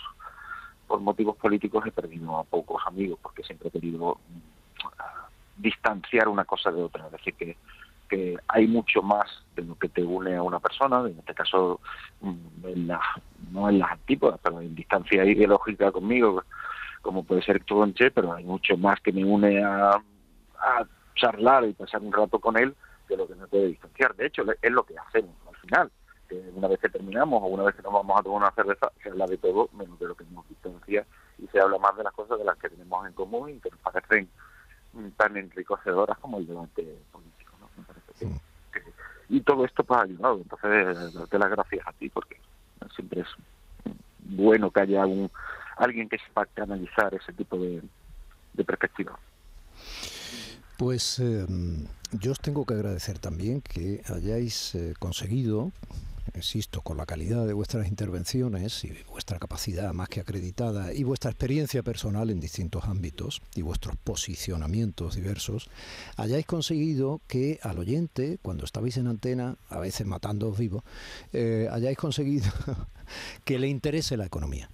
[0.87, 6.45] por motivos políticos he perdido a pocos amigos porque siempre he querido mm, distanciar una
[6.45, 7.57] cosa de otra, es decir que
[8.47, 11.79] hay mucho más de lo que te une a una persona, en este caso
[12.21, 13.01] mm, en la,
[13.51, 16.43] no en las antípodas, pero en distancia ideológica conmigo,
[17.01, 20.01] como puede ser tu Che, pero hay mucho más que me une a,
[21.15, 22.73] charlar y pasar un rato con él
[23.07, 24.15] de lo que me puede distanciar.
[24.15, 25.91] De hecho, es lo que hacemos al final.
[26.55, 29.09] Una vez que terminamos o una vez que nos vamos a tomar una cerveza, se
[29.09, 31.05] habla de todo menos de lo que nos distancia
[31.37, 33.69] y se habla más de las cosas de las que tenemos en común y que
[33.69, 34.27] nos parecen
[35.17, 37.32] tan enriquecedoras como el debate político.
[39.29, 40.37] Y todo esto pues ha ayudado.
[40.37, 42.37] Entonces, darte las gracias a ti porque
[42.95, 43.27] siempre es
[44.19, 45.29] bueno que haya un,
[45.77, 47.81] alguien que sepa canalizar ese tipo de,
[48.53, 49.17] de perspectiva.
[50.77, 51.45] Pues eh,
[52.11, 55.71] yo os tengo que agradecer también que hayáis eh, conseguido
[56.35, 61.31] insisto, con la calidad de vuestras intervenciones y vuestra capacidad más que acreditada y vuestra
[61.31, 65.69] experiencia personal en distintos ámbitos y vuestros posicionamientos diversos,
[66.17, 70.83] hayáis conseguido que al oyente, cuando estabais en antena, a veces matándoos vivos,
[71.33, 72.51] eh, hayáis conseguido
[73.45, 74.69] que le interese la economía,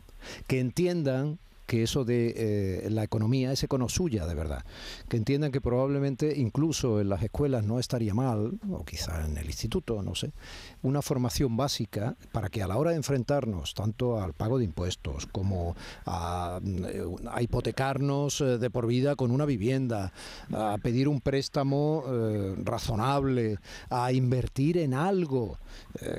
[0.47, 1.39] que entiendan
[1.69, 4.65] que eso de eh, la economía es econo suya de verdad,
[5.07, 9.45] que entiendan que probablemente incluso en las escuelas no estaría mal, o quizá en el
[9.45, 10.31] instituto, no sé,
[10.81, 15.27] una formación básica para que a la hora de enfrentarnos tanto al pago de impuestos
[15.27, 15.75] como
[16.07, 17.03] a, eh,
[17.39, 20.11] hipotecarnos eh, de por vida con una vivienda,
[20.51, 22.03] a pedir un préstamo
[22.63, 23.57] razonable,
[23.91, 25.59] a invertir en algo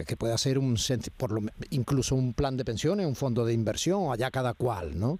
[0.06, 0.76] que pueda ser un
[1.16, 5.18] por lo, incluso un plan de pensiones, un fondo de inversión, allá cada cual, ¿no?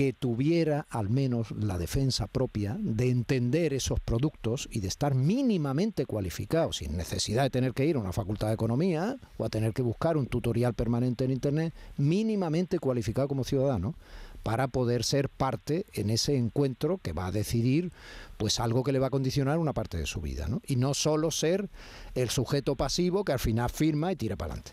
[0.00, 6.06] Que tuviera al menos la defensa propia de entender esos productos y de estar mínimamente
[6.06, 9.74] cualificado, sin necesidad de tener que ir a una facultad de economía o a tener
[9.74, 13.94] que buscar un tutorial permanente en Internet, mínimamente cualificado como ciudadano
[14.42, 17.92] para poder ser parte en ese encuentro que va a decidir
[18.38, 20.62] pues algo que le va a condicionar una parte de su vida, ¿no?
[20.66, 21.68] Y no solo ser
[22.14, 24.72] el sujeto pasivo que al final firma y tira para adelante.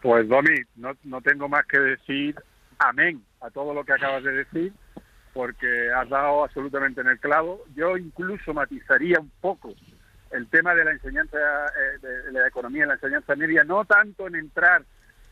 [0.00, 2.36] Pues Domi, no, no tengo más que decir
[2.88, 4.72] amén a todo lo que acabas de decir,
[5.32, 7.64] porque has dado absolutamente en el clavo.
[7.74, 9.74] Yo incluso matizaría un poco
[10.30, 11.98] el tema de la enseñanza, eh,
[12.30, 14.82] de la economía en la enseñanza media, no tanto en entrar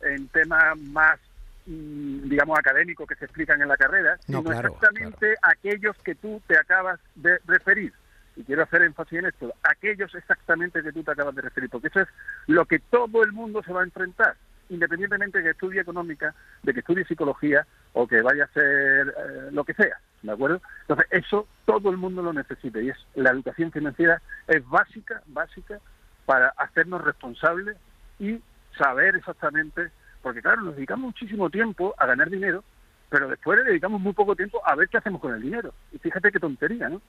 [0.02, 1.18] en temas más,
[1.66, 6.56] mm, digamos, académicos que se explican en la carrera, sino exactamente aquellos que tú te
[6.56, 7.92] acabas de referir.
[8.36, 11.88] Y quiero hacer énfasis en esto, aquellos exactamente que tú te acabas de referir, porque
[11.88, 12.08] eso es
[12.46, 14.36] lo que todo el mundo se va a enfrentar
[14.70, 19.48] independientemente de que estudie económica, de que estudie psicología o que vaya a ser eh,
[19.52, 20.60] lo que sea, ¿de acuerdo?
[20.82, 25.78] Entonces, eso todo el mundo lo necesita y es la educación financiera es básica, básica
[26.24, 27.76] para hacernos responsables
[28.18, 28.40] y
[28.78, 29.90] saber exactamente,
[30.22, 32.62] porque claro, nos dedicamos muchísimo tiempo a ganar dinero,
[33.08, 35.74] pero después le dedicamos muy poco tiempo a ver qué hacemos con el dinero.
[35.92, 37.02] Y fíjate qué tontería, ¿no?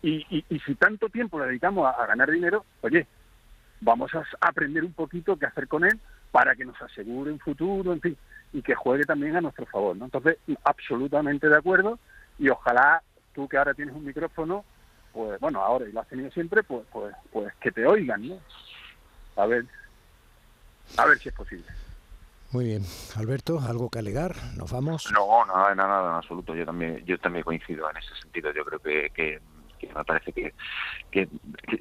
[0.00, 3.06] Y, y, si tanto tiempo le dedicamos a, a ganar dinero, oye,
[3.80, 6.00] vamos a aprender un poquito qué hacer con él
[6.32, 8.16] para que nos asegure un futuro, en fin,
[8.52, 10.06] y que juegue también a nuestro favor, ¿no?
[10.06, 11.98] Entonces, absolutamente de acuerdo
[12.38, 13.02] y ojalá
[13.34, 14.64] tú que ahora tienes un micrófono,
[15.12, 18.38] pues bueno, ahora y lo has tenido siempre, pues pues pues que te oigan, ¿no?
[19.36, 19.66] A ver
[20.96, 21.66] a ver si es posible.
[22.50, 22.84] Muy bien,
[23.16, 25.10] Alberto, algo que alegar, nos vamos.
[25.12, 26.54] No, nada, nada, nada, en absoluto.
[26.54, 28.52] Yo también, yo también coincido en ese sentido.
[28.52, 29.40] Yo creo que, que
[29.86, 30.54] que me parece que,
[31.10, 31.28] que,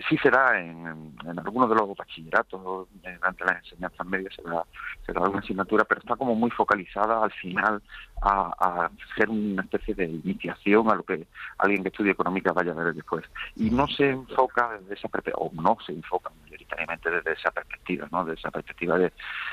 [0.10, 4.66] sí se da en, en, algunos de los bachilleratos, durante las enseñanzas medias se da,
[5.06, 7.82] se da alguna asignatura, pero está como muy focalizada al final
[8.22, 12.72] a, a ser una especie de iniciación a lo que alguien que estudia económica vaya
[12.72, 13.26] a ver después.
[13.56, 16.32] Y no se enfoca desde esa perspectiva, o no se enfoca
[16.72, 18.26] mayoritariamente desde esa perspectiva, ¿no?
[18.26, 19.12] De esa perspectiva de,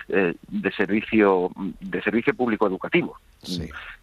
[0.09, 1.51] de, de servicio
[1.81, 3.19] de servicio público educativo,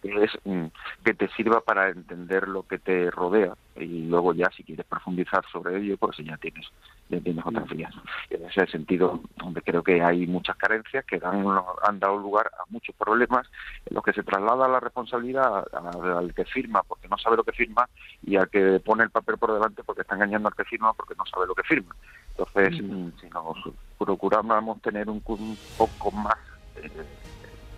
[0.02, 0.66] que es mm,
[1.04, 5.44] que te sirva para entender lo que te rodea y luego ya si quieres profundizar
[5.50, 6.66] sobre ello, pues ya tienes,
[7.08, 7.92] ya tienes otras vías.
[8.30, 11.44] En ese sentido, donde creo que hay muchas carencias que han,
[11.82, 13.46] han dado lugar a muchos problemas
[13.84, 17.52] en los que se traslada la responsabilidad al que firma porque no sabe lo que
[17.52, 17.88] firma
[18.22, 21.14] y al que pone el papel por delante porque está engañando al que firma porque
[21.16, 21.94] no sabe lo que firma.
[22.38, 22.76] Entonces,
[23.20, 23.56] si nos
[23.98, 26.36] procuramos tener un, un poco más
[26.76, 26.90] eh,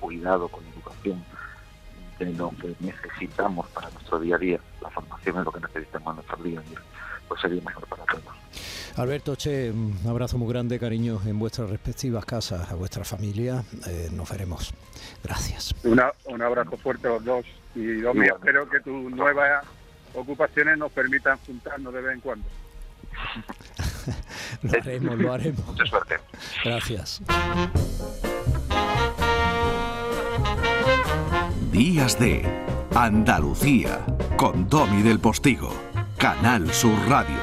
[0.01, 1.23] cuidado con educación,
[2.19, 4.61] de lo que necesitamos para nuestro día a día.
[4.83, 6.79] La formación es lo que necesitamos en nuestro día a día.
[7.29, 8.25] Pues sería mejor para todos.
[8.97, 13.63] Alberto Che, un abrazo muy grande, cariño, en vuestras respectivas casas, a vuestra familia.
[13.87, 14.75] Eh, nos veremos.
[15.23, 15.75] Gracias.
[15.85, 19.65] Una, un abrazo fuerte a los dos y Domi, espero que tus nuevas
[20.15, 22.49] ocupaciones nos permitan juntarnos de vez en cuando.
[24.63, 25.67] lo haremos, lo haremos.
[25.67, 26.17] Mucha suerte.
[26.65, 27.21] Gracias.
[31.73, 32.45] Días de
[32.95, 34.05] Andalucía
[34.37, 35.73] con Domi del Postigo,
[36.17, 37.37] Canal Sur Radio.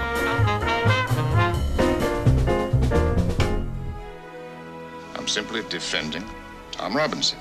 [5.15, 6.23] I'm simply defending
[6.71, 7.39] Tom Robinson.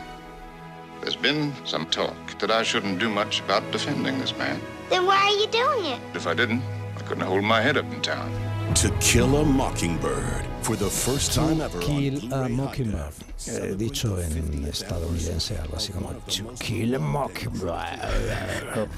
[1.00, 4.58] There's been some talk that I shouldn't do much about defending this man.
[4.88, 6.00] Then why are you doing it?
[6.14, 6.62] If I didn't,
[6.96, 8.30] I couldn't hold my head up in town.
[8.72, 11.78] To Kill a Mockingbird for the first time ever.
[11.80, 13.12] Kill a Mockingbird.
[13.46, 18.88] Eh, dicho en estadounidense, algo así como To Kill a Mockingbird.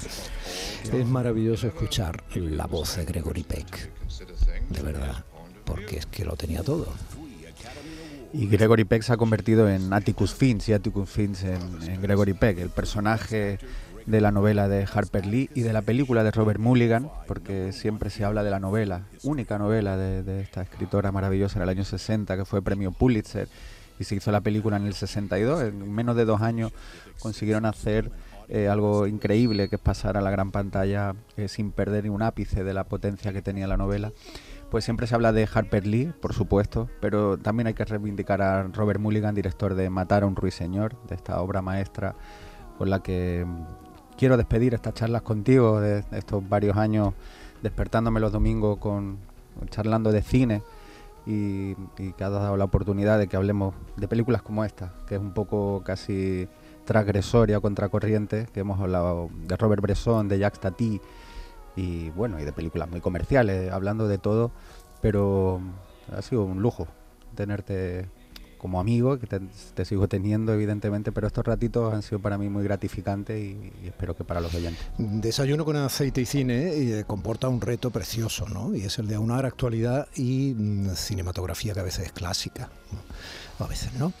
[0.91, 3.91] Es maravilloso escuchar la voz de Gregory Peck.
[4.69, 5.25] De verdad.
[5.65, 6.87] Porque es que lo tenía todo.
[8.33, 12.33] Y Gregory Peck se ha convertido en Atticus Finch y Atticus Finch en, en Gregory
[12.33, 13.59] Peck, el personaje
[14.07, 18.09] de la novela de Harper Lee y de la película de Robert Mulligan, porque siempre
[18.09, 22.37] se habla de la novela, única novela de, esta escritora maravillosa en el año 60
[22.37, 23.49] que fue premio Pulitzer
[23.99, 25.61] y se hizo la película en el 62.
[25.61, 26.71] En menos de dos años
[27.19, 28.09] consiguieron hacer
[28.47, 32.21] eh, algo increíble que es pasar a la gran pantalla eh, sin perder ni un
[32.21, 34.13] ápice de la potencia que tenía la novela.
[34.71, 38.63] Pues siempre se habla de Harper Lee, por supuesto, pero también hay que reivindicar a
[38.63, 42.15] Robert Mulligan, director de Matar a un ruiseñor, de esta obra maestra
[42.77, 43.45] con la que
[44.17, 47.13] quiero despedir estas charlas contigo de estos varios años
[47.61, 49.17] despertándome los domingos con
[49.69, 50.61] charlando de cine
[51.25, 55.21] y, que has dado la oportunidad de que hablemos de películas como esta, que es
[55.21, 56.47] un poco casi
[56.85, 61.01] transgresoria, contracorriente, que hemos hablado de Robert Bresson, de Jacques Tati
[61.75, 64.51] y bueno, y de películas muy comerciales, hablando de todo,
[65.01, 65.59] pero
[66.15, 66.87] ha sido un lujo
[67.35, 68.09] tenerte
[68.57, 69.39] como amigo, que te,
[69.73, 73.87] te sigo teniendo evidentemente, pero estos ratitos han sido para mí muy gratificantes y, y
[73.87, 74.85] espero que para los oyentes.
[74.97, 78.75] Desayuno con aceite y cine eh, comporta un reto precioso, ¿no?
[78.75, 83.65] Y es el de aunar actualidad y mm, cinematografía que a veces es clásica, ¿no?
[83.65, 84.13] a veces no.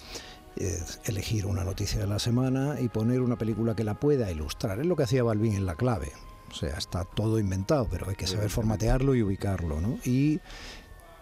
[0.55, 4.79] Es elegir una noticia de la semana y poner una película que la pueda ilustrar.
[4.79, 6.11] Es lo que hacía Balvin en La Clave.
[6.49, 9.99] O sea, está todo inventado, pero hay que saber formatearlo y ubicarlo, ¿no?
[10.05, 10.39] Y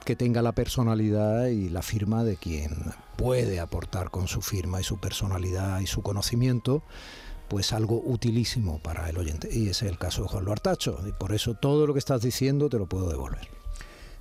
[0.06, 4.84] que tenga la personalidad y la firma de quien puede aportar con su firma y
[4.84, 6.84] su personalidad y su conocimiento
[7.48, 9.50] pues algo utilísimo para el oyente.
[9.52, 11.00] Y ese es el caso de Juan Luartacho.
[11.08, 13.55] Y por eso todo lo que estás diciendo te lo puedo devolver.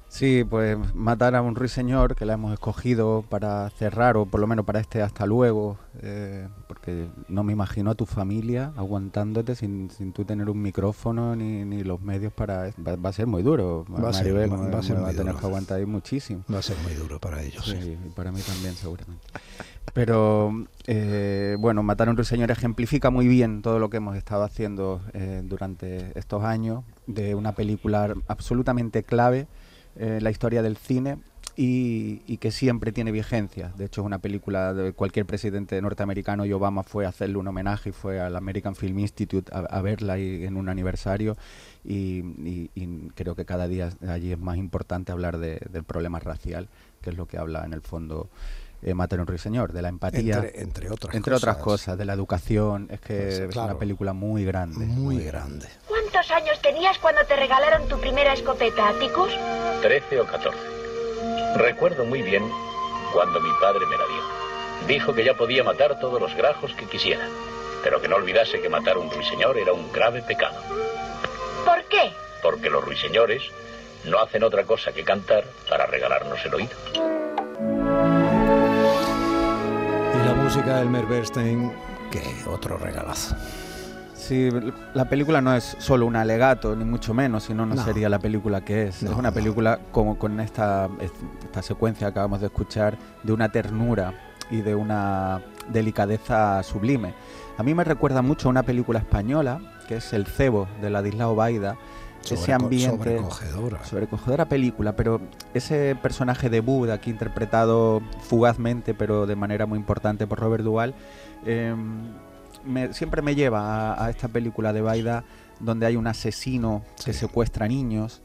[0.08, 4.46] Sí, pues matar a un ruiseñor que la hemos escogido para cerrar, o por lo
[4.46, 9.90] menos para este hasta luego, eh, porque no me imagino a tu familia aguantándote sin,
[9.90, 12.70] sin tú tener un micrófono ni, ni los medios para...
[12.86, 15.04] Va, va a ser muy duro, Va a ser- Maribel, va- va a ser muy
[15.10, 15.38] a tener duro.
[15.40, 16.44] que aguantar ahí muchísimo.
[16.52, 17.64] Va a ser muy duro para ellos.
[17.64, 17.98] Sí, sí.
[18.06, 19.26] y para mí también seguramente.
[19.94, 24.44] Pero eh, bueno, Matar a un ruiseñor ejemplifica muy bien todo lo que hemos estado
[24.44, 29.48] haciendo eh, durante estos años de una película absolutamente clave
[29.96, 31.18] en la historia del cine
[31.56, 33.72] y, y que siempre tiene vigencia.
[33.76, 37.46] De hecho, es una película de cualquier presidente norteamericano y Obama fue a hacerle un
[37.46, 41.36] homenaje y fue al American Film Institute a, a verla y- en un aniversario
[41.84, 46.18] y, y- y creo que cada día allí es más importante hablar de- del problema
[46.18, 46.68] racial,
[47.00, 48.28] que es lo que habla en el fondo
[48.82, 50.36] eh, un ruiseñor, de la empatía.
[50.36, 51.64] Entre- entre otras entre otras cosas.
[51.64, 52.88] cosas, de la educación.
[52.90, 54.84] Es que Pues, es una película muy grande.
[54.84, 55.66] Muy grande.
[56.14, 59.36] ¿Cuántos años tenías cuando te regalaron tu primera escopeta, Atticus?
[59.82, 60.56] 13 o 14.
[61.56, 62.48] Recuerdo muy bien
[63.12, 64.22] cuando mi padre me la dio.
[64.86, 67.26] Dijo que ya podía matar todos los grajos que quisiera,
[67.82, 70.54] pero que no olvidase que matar a un ruiseñor era un grave pecado,
[71.64, 72.12] ¿Por qué?
[72.44, 73.42] porque los ruiseñores
[74.04, 76.76] no hacen otra cosa que cantar para regalarnos el oído.
[80.14, 81.72] Y la música de Elmer Bernstein,
[82.12, 83.34] que otro regalazo.
[84.24, 84.48] Sí,
[84.94, 87.84] la película no es solo un alegato, ni mucho menos, sino no, No.
[87.84, 89.02] sería la película que es.
[89.02, 89.34] No, es una no.
[89.34, 94.14] película como con esta, esta secuencia que acabamos de escuchar, de una ternura
[94.50, 97.12] y de una delicadeza sublime.
[97.58, 101.34] A mí me recuerda mucho a una película española, que es El Cebo, de Ladislao
[101.34, 101.76] Baida.
[102.30, 102.96] Ese ambiente...
[102.96, 103.84] sobrecogedora.
[103.84, 105.20] Sobrecogedora película, pero
[105.52, 110.94] ese personaje de Bud, aquí interpretado fugazmente, pero de manera muy importante por Robert Duvall,
[111.44, 111.74] eh,
[112.64, 115.24] me- siempre me lleva a, a esta película de Baida
[115.60, 118.22] donde hay un asesino que secuestra niños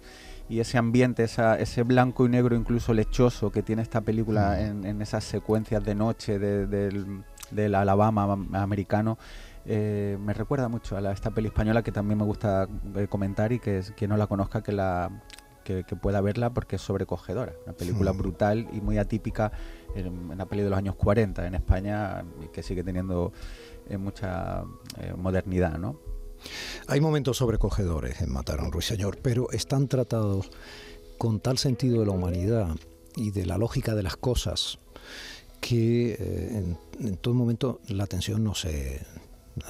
[0.50, 4.62] y ese ambiente, esa- ese blanco y negro incluso lechoso que tiene esta película Mm.
[4.62, 9.18] en, en esas secuencias de noche de- del, del Alabama am- americano,
[9.66, 13.52] eh, me recuerda mucho a la- esta peli española que también me gusta eh, comentar
[13.52, 15.12] y que quien no la conozca que la,
[15.64, 17.54] que, pueda verla porque es sobrecogedora.
[17.66, 18.18] Una película Mm.
[18.18, 19.52] brutal y muy atípica
[19.94, 23.32] en una peli de los años 40 en España que sigue teniendo
[23.98, 24.64] mucha
[24.98, 26.00] eh, modernidad, ¿no?
[26.88, 30.50] Hay momentos sobrecogedores en Matar a un ruiseñor, pero están tratados
[31.18, 32.70] con tal sentido de la humanidad
[33.16, 34.80] y de la lógica de las cosas
[35.60, 39.02] que eh, en, todo momento la tensión no se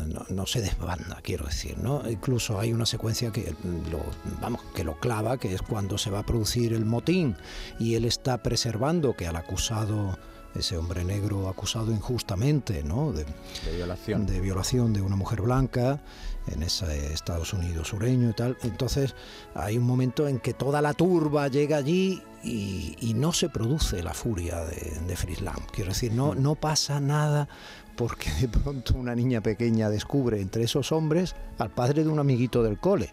[0.06, 2.08] no, no se desbanda, quiero decir, ¿no?
[2.08, 3.56] Incluso hay una secuencia que
[3.90, 4.00] lo,
[4.40, 7.36] vamos, que lo clava, que es cuando se va a producir el motín
[7.80, 10.20] y él está preservando que al acusado
[10.56, 13.12] ese hombre negro acusado injustamente, ¿no?
[13.12, 14.26] De, de violación.
[14.26, 16.02] De violación de una mujer blanca
[16.48, 18.58] en ese Estados Unidos sureño y tal.
[18.64, 19.16] Entonces
[19.54, 24.02] hay un momento en que toda la turba llega allí y, y no se produce
[24.02, 25.66] la furia de, de Frisland.
[25.72, 27.48] Quiero decir, no, no pasa nada
[27.96, 32.64] porque de pronto una niña pequeña descubre entre esos hombres al padre de un amiguito
[32.64, 33.12] del cole.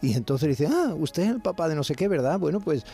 [0.00, 2.38] Y entonces dice, ah, usted es el papá de no sé qué, ¿verdad?
[2.38, 2.84] Bueno, pues,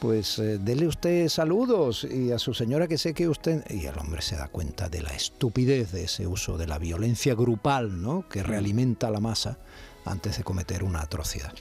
[0.00, 3.62] pues eh, dele usted saludos y a su señora que sé que usted...
[3.70, 7.34] Y el hombre se da cuenta de la estupidez de ese uso de la violencia
[7.34, 8.26] grupal, ¿no?
[8.28, 9.58] Que realimenta a la masa
[10.04, 11.52] antes de cometer una atrocidad.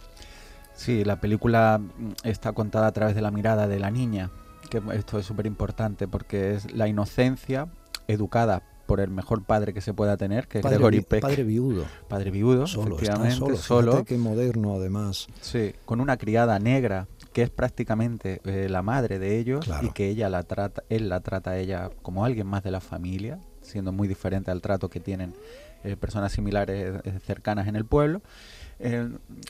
[0.74, 1.82] Sí, la película
[2.24, 4.32] está contada a través de la mirada de la niña,
[4.70, 7.68] que esto es súper importante porque es la inocencia
[8.08, 11.22] educada por el mejor padre que se pueda tener, que padre, es Gregory Peck.
[11.22, 11.86] Padre viudo.
[12.08, 13.36] Padre viudo, solo, efectivamente.
[13.36, 14.06] Solo, solo.
[14.06, 15.28] que moderno además.
[15.42, 19.86] Sí, con una criada negra que es prácticamente eh, la madre de ellos claro.
[19.86, 22.82] y que ella la trata, él la trata a ella como alguien más de la
[22.82, 25.34] familia, siendo muy diferente al trato que tienen
[25.84, 28.22] eh, personas similares eh, cercanas en el pueblo.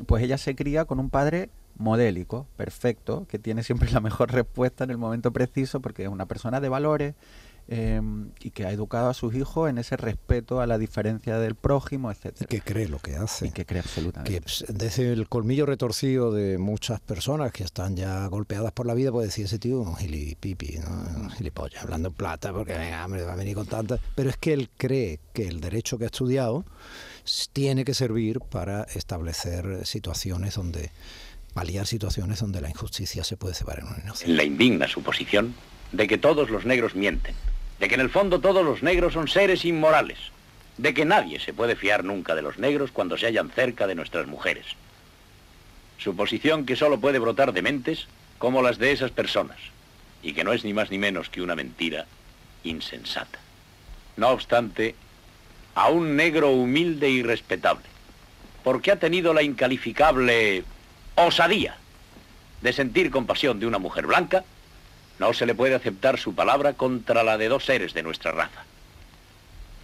[0.05, 4.83] pues ella se cría con un padre modélico, perfecto, que tiene siempre la mejor respuesta
[4.83, 7.15] en el momento preciso porque es una persona de valores,
[7.71, 8.01] eh,
[8.39, 12.09] y que ha educado a sus hijos en ese respeto a la diferencia del prójimo,
[12.09, 12.47] etcétera.
[12.47, 13.47] Que cree lo que hace.
[13.47, 14.41] Y que cree absolutamente.
[14.41, 19.11] Que desde el colmillo retorcido de muchas personas que están ya golpeadas por la vida,
[19.11, 20.89] puede decir ese tío un gilipipi, ¿no?
[21.21, 23.99] un gilipollas, hablando en plata, porque venga, hombre, va a venir con tanta.
[24.15, 26.65] Pero es que él cree que el derecho que ha estudiado
[27.53, 30.89] tiene que servir para establecer situaciones donde
[31.53, 34.33] paliar situaciones donde la injusticia se puede cebar en un inocente.
[34.33, 35.53] La indigna suposición
[35.91, 37.35] de que todos los negros mienten,
[37.79, 40.17] de que en el fondo todos los negros son seres inmorales,
[40.77, 43.95] de que nadie se puede fiar nunca de los negros cuando se hallan cerca de
[43.95, 44.65] nuestras mujeres.
[45.97, 48.07] Suposición que solo puede brotar de mentes
[48.37, 49.57] como las de esas personas,
[50.23, 52.05] y que no es ni más ni menos que una mentira
[52.63, 53.39] insensata.
[54.15, 54.95] No obstante,
[55.75, 57.85] a un negro humilde y respetable,
[58.63, 60.63] porque ha tenido la incalificable
[61.15, 61.77] osadía
[62.61, 64.43] de sentir compasión de una mujer blanca,
[65.19, 68.63] no se le puede aceptar su palabra contra la de dos seres de nuestra raza.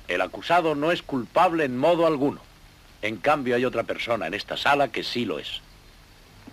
[0.08, 2.42] El acusado no es culpable en modo alguno.
[3.02, 5.62] En cambio hay otra persona en esta sala que sí lo es.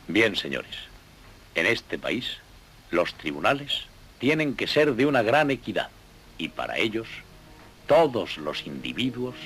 [0.09, 0.75] Bien, señores,
[1.55, 2.39] en este país
[2.91, 3.85] los tribunales
[4.19, 5.89] tienen que ser de una gran equidad
[6.39, 7.09] y para ellos
[7.87, 9.37] todos los individuos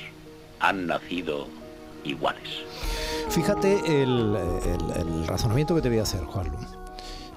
[0.61, 1.49] han nacido
[2.05, 2.63] iguales.
[3.29, 6.76] Fíjate el, razonamiento que te voy a hacer, Juanlu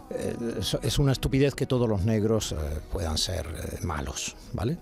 [0.10, 2.56] es una estupidez que todos los negros eh,
[2.92, 4.78] puedan ser eh, malos, ¿vale?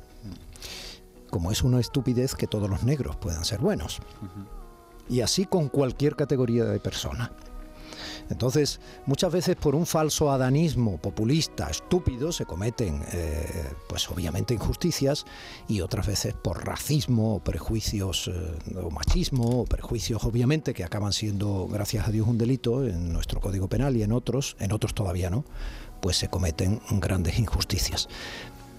[1.30, 4.00] Como es una estupidez que todos los negros puedan ser buenos.
[5.10, 7.32] Y así con cualquier categoría de persona.
[8.30, 15.26] Entonces, muchas veces por un falso adanismo populista, estúpido, se cometen, eh, pues obviamente, injusticias
[15.68, 21.14] y otras veces por racismo o prejuicios eh, o machismo o prejuicios, obviamente, que acaban
[21.14, 24.94] siendo, gracias a Dios, un delito en nuestro Código Penal y en otros, en otros
[24.94, 25.46] todavía no,
[26.02, 28.08] pues se cometen grandes injusticias.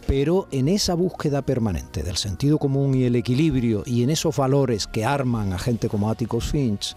[0.07, 4.87] Pero en esa búsqueda permanente del sentido común y el equilibrio y en esos valores
[4.87, 6.97] que arman a gente como Atticus Finch,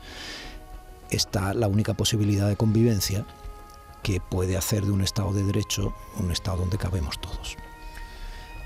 [1.11, 3.25] está la única posibilidad de convivencia
[4.03, 7.57] que puede hacer de un Estado de Derecho un Estado donde cabemos todos.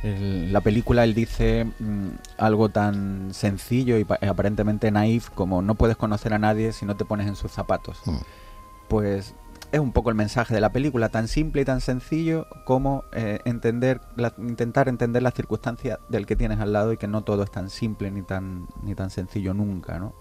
[0.03, 5.97] En la película él dice mmm, algo tan sencillo y aparentemente naif como no puedes
[5.97, 8.01] conocer a nadie si no te pones en sus zapatos.
[8.05, 8.17] Mm.
[8.87, 9.33] Pues
[9.71, 13.39] es un poco el mensaje de la película, tan simple y tan sencillo como eh,
[13.45, 17.43] entender, la, intentar entender las circunstancias del que tienes al lado y que no todo
[17.43, 20.13] es tan simple ni tan, ni tan sencillo nunca, ¿no?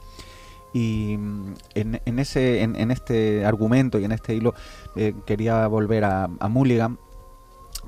[0.75, 1.57] Y en,
[2.05, 4.55] en ese, en, en, este argumento y en este hilo
[4.97, 6.99] eh, quería volver a, a Mulligan.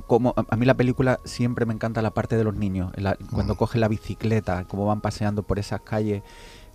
[0.06, 3.54] Como a, mí la película siempre me encanta la parte de los niños, la, cuando
[3.54, 3.56] mm.
[3.56, 6.22] coge la bicicleta, cómo van paseando por esas calles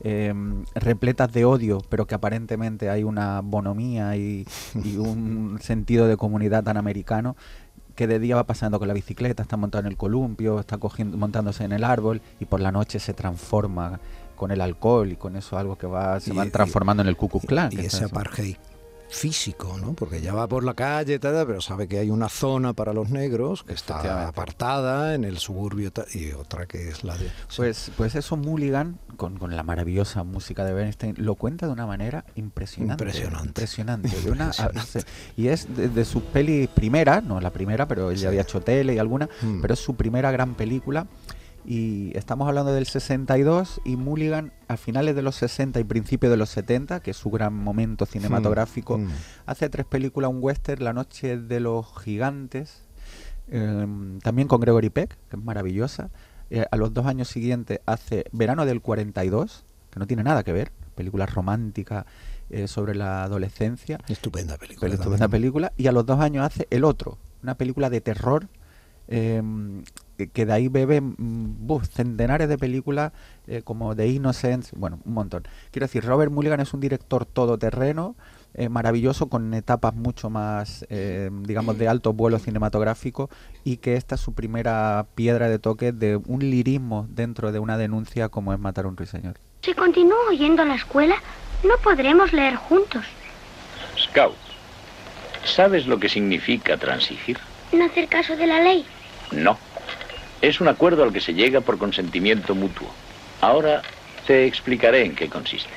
[0.04, 0.34] eh,
[0.76, 4.46] repletas de odio, pero que aparentemente hay una bonomía y,
[4.84, 7.38] y un sentido de comunidad tan americano
[7.96, 11.18] que de día va pasando con la bicicleta, está montado en el columpio, está cogiendo,
[11.18, 14.00] montándose en el árbol y por la noche se transforma
[14.42, 17.10] con el alcohol y con eso algo que va se y, van transformando y, en
[17.10, 17.72] el Ku Klux Klan.
[17.72, 18.56] Y, ese apartheid
[19.08, 19.94] físico, ¿no?
[19.94, 23.10] Porque ya va por la calle, tal, pero sabe que hay una zona para los
[23.10, 27.30] negros que está apartada en el suburbio y otra que es la de...
[27.56, 31.86] Pues, pues eso Mulligan, con, con, la maravillosa música de Bernstein, lo cuenta de una
[31.86, 33.04] manera impresionante.
[33.04, 33.48] Impresionante.
[33.48, 34.10] Impresionante.
[34.22, 34.52] De una,
[35.38, 38.96] y es de, sus pelis primera, no la primera, pero él ya había hecho tele
[38.96, 39.62] y alguna, mm.
[39.62, 41.06] pero es su primera gran película
[41.66, 46.38] y estamos hablando del 62 y Mulligan a finales de los 60 y principios de
[46.38, 49.12] los 70, que es su gran momento cinematográfico, hmm, hmm.
[49.46, 52.84] hace tres películas, un western, La noche de los gigantes,
[53.50, 56.10] em, también con Gregory Peck, que es maravillosa.
[56.50, 60.52] Eh, a los dos años siguientes hace Verano del 42, que no tiene nada que
[60.52, 62.06] ver, película romántica
[62.50, 64.00] eh, sobre la adolescencia.
[64.08, 64.94] Estupenda película.
[64.94, 65.74] Estupenda película.
[65.78, 68.50] Y a los dos años hace El Otro, una película de terror
[69.08, 69.84] em,
[70.30, 73.12] que, de ahí bebe mm, centenares de películas
[73.48, 75.44] eh, como The Innocence, bueno, un montón.
[75.72, 78.16] Quiero decir, Robert Mulligan es un director todoterreno,
[78.54, 83.30] eh, maravilloso, con etapas mucho más, eh, digamos, de alto vuelo cinematográfico
[83.64, 87.78] y que esta es su primera piedra de toque de un lirismo dentro de una
[87.78, 89.36] denuncia como es matar a un ruiseñor.
[89.62, 91.16] Si continúo yendo a la escuela,
[91.64, 93.06] no podremos leer juntos.
[93.98, 94.36] Scout,
[95.46, 97.38] ¿sabes lo que significa transigir?
[97.72, 98.86] No hacer caso de la ley.
[99.32, 99.58] No.
[100.42, 102.90] Es un acuerdo al que se llega por consentimiento mutuo.
[103.42, 103.84] Ahora
[104.26, 105.70] te explicaré en qué consiste.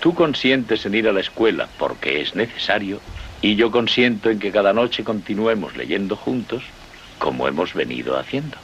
[0.00, 3.00] Tú consientes en ir a la escuela porque es necesario
[3.40, 6.62] y yo consiento en que cada noche continuemos leyendo juntos
[7.18, 8.58] como hemos venido haciendo.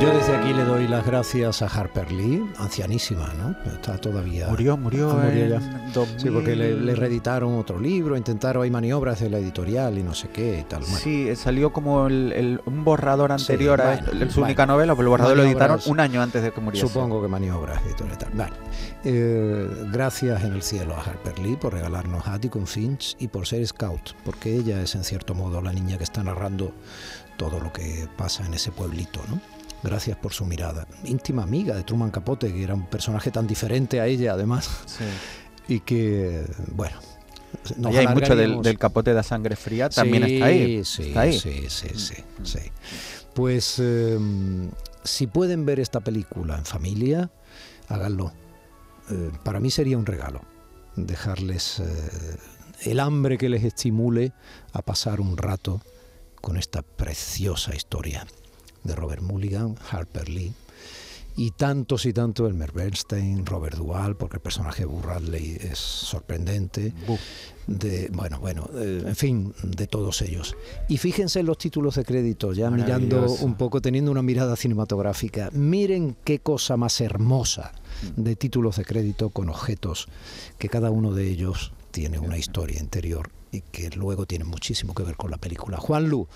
[0.00, 3.56] Yo desde aquí le doy las gracias a Harper Lee, ancianísima, ¿no?
[3.72, 4.46] Está todavía...
[4.48, 5.60] Murió, murió, ah, ya.
[6.16, 10.28] Sí, porque le, reeditaron otro libro, intentaron, hay maniobras de la editorial y no sé
[10.28, 10.84] qué y tal.
[10.84, 15.80] Sí, salió como un borrador anterior a su única novela, pero el borrador lo editaron
[15.86, 16.86] un año antes de que muriese.
[16.86, 18.18] Supongo que maniobras editorial.
[18.34, 18.52] Vale.
[19.04, 23.66] Eh, gracias en el cielo a Harper Lee por regalarnos Atticus Finch y por ser
[23.66, 26.72] scout, porque ella es en cierto modo la niña que está narrando
[27.36, 29.57] todo lo que pasa en ese pueblito, ¿no?
[29.82, 30.86] Gracias por su mirada.
[31.04, 34.68] Íntima amiga de Truman Capote, que era un personaje tan diferente a ella, además.
[35.68, 36.96] Y que, bueno.
[37.84, 40.84] hay mucho del, capote de sangre fría, también está ahí.
[40.84, 41.38] Sí, está ahí.
[41.38, 41.88] sí, sí,
[42.42, 42.58] sí,
[43.34, 44.70] Pues em,
[45.04, 47.30] si pueden ver esta película en familia,
[47.88, 48.32] háganlo.
[49.10, 50.42] Eh, para mí sería un regalo
[50.96, 52.36] dejarles eh,
[52.82, 54.32] el hambre que les estimule
[54.72, 55.80] a pasar un rato
[56.40, 58.26] con esta preciosa historia
[58.84, 60.52] de Robert Mulligan, Harper Lee,
[61.38, 66.92] y tantos y tantos, Elmer Bernstein, Robert Duvall, porque el personaje de Burradley es sorprendente,
[67.68, 70.56] de, bueno, bueno, en fin, de todos ellos.
[70.88, 75.50] Y fíjense en los títulos de crédito, ya mirando un poco, teniendo una mirada cinematográfica,
[75.52, 77.72] miren qué cosa más hermosa
[78.16, 80.08] de títulos de crédito con objetos,
[80.58, 85.02] que cada uno de ellos tiene una historia interior y que luego tiene muchísimo que
[85.02, 85.78] ver con la película.
[85.78, 86.28] Juan Lu,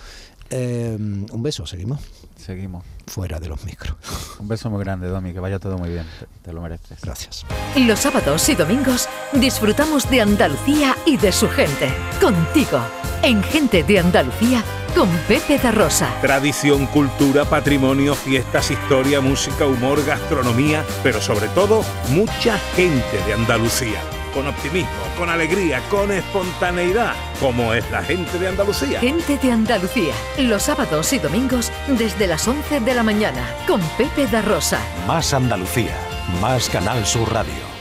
[0.53, 1.99] Em, un beso, ¿seguimos?
[2.37, 2.85] Seguimos.
[3.07, 3.97] Fuera de los micros.
[4.39, 6.05] Un beso muy grande, Domi, que vaya todo muy bien.
[6.43, 7.01] Te, lo mereces.
[7.01, 7.47] Gracias.
[7.77, 11.89] Los sábados y domingos disfrutamos de Andalucía y de su gente.
[12.21, 12.81] Contigo,
[13.23, 14.63] en Gente de Andalucía,
[14.95, 16.09] con Pepe da Rosa.
[16.21, 24.01] Tradición, cultura, patrimonio, fiestas, historia, música, humor, gastronomía, pero sobre todo, mucha gente de Andalucía
[24.33, 29.01] con optimismo, con alegría, con espontaneidad, como es la gente de Andalucía.
[29.01, 34.27] Gente de Andalucía, los sábados y domingos desde las 11 de la mañana, con Pepe
[34.27, 34.81] da Rosa.
[35.07, 35.97] Más Andalucía,
[36.41, 37.73] más Canal Sur Radio.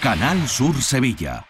[0.00, 1.49] Canal Sur Sevilla.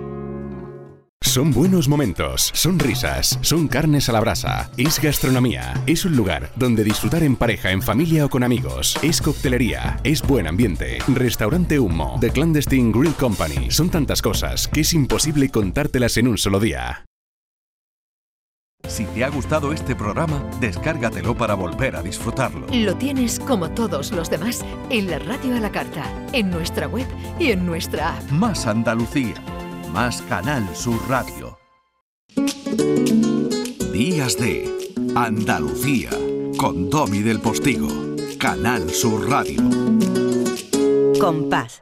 [1.31, 6.51] Son buenos momentos, son risas, son carnes a la brasa, es gastronomía, es un lugar
[6.57, 11.79] donde disfrutar en pareja, en familia o con amigos, es coctelería, es buen ambiente, restaurante
[11.79, 16.59] Humo, The Clandestine Grill Company, son tantas cosas que es imposible contártelas en un solo
[16.59, 17.05] día.
[18.89, 22.67] Si te ha gustado este programa, descárgatelo para volver a disfrutarlo.
[22.73, 26.03] Lo tienes como todos los demás en la radio a la carta,
[26.33, 27.07] en nuestra web
[27.39, 28.31] y en nuestra app.
[28.31, 29.35] Más Andalucía
[29.91, 31.57] más Canal Sur Radio.
[33.91, 36.09] Días de Andalucía
[36.57, 37.89] con Domi del Postigo,
[38.39, 39.61] Canal Sur Radio.
[41.19, 41.81] Compás.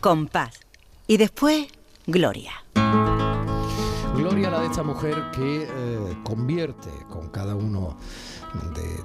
[0.00, 0.60] Compás.
[1.06, 1.66] Y después,
[2.06, 2.52] Gloria.
[4.16, 7.96] Gloria la de esta mujer que eh, convierte con cada uno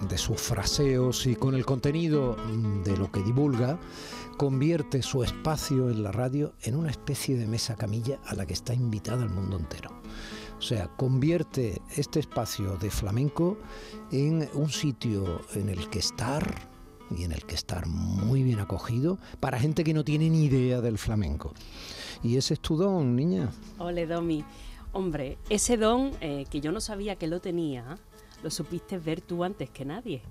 [0.07, 2.35] de, sus fraseos y con el contenido
[2.83, 3.79] de lo que divulga,
[4.37, 8.53] convierte su espacio en la radio en una especie de mesa camilla a la que
[8.53, 9.91] está invitada el mundo entero.
[10.57, 13.57] O sea, convierte este espacio de flamenco
[14.11, 16.69] en un sitio en el que estar
[17.17, 20.81] y en el que estar muy bien acogido para gente que no tiene ni idea
[20.81, 21.53] del flamenco.
[22.23, 23.49] Y ese es tu don, niña.
[23.77, 24.43] Ole, Domi.
[24.91, 27.99] Hombre, ese don eh, que yo no sabía que lo tenía,
[28.43, 30.21] lo supiste ver tú antes que nadie.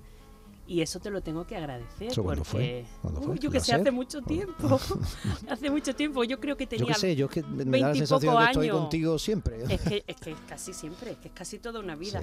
[0.67, 2.09] Y eso te lo tengo que agradecer.
[2.11, 2.85] ¿Eso porque, fue?
[3.01, 3.31] ¿Cuándo fue?
[3.33, 4.79] Uy, yo que sé, hace mucho tiempo.
[5.49, 6.23] hace mucho tiempo.
[6.23, 6.85] Yo creo que tenía.
[6.85, 8.69] Yo qué sé, yo es que me da la 20 y sensación de que estoy
[8.69, 9.63] contigo siempre.
[9.67, 12.21] Es que, es que casi siempre, es que es casi toda una vida.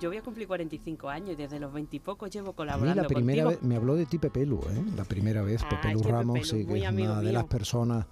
[0.00, 2.56] Yo voy a cumplir 45 años y desde los 20 y pocos llevo A mí
[2.56, 3.60] colaborando la primera contigo.
[3.60, 4.84] vez, me habló de ti Pepe Lu, ¿eh?
[4.96, 7.32] La primera vez, Ah, Pepe Lu que Pepe Ramos, Lu, sí, que es una de
[7.32, 7.48] las mío.
[7.48, 8.06] personas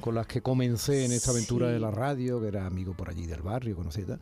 [0.00, 1.74] con las que comencé en esta aventura Sí.
[1.74, 4.20] de la radio, que era amigo por allí del barrio, conocí y tal.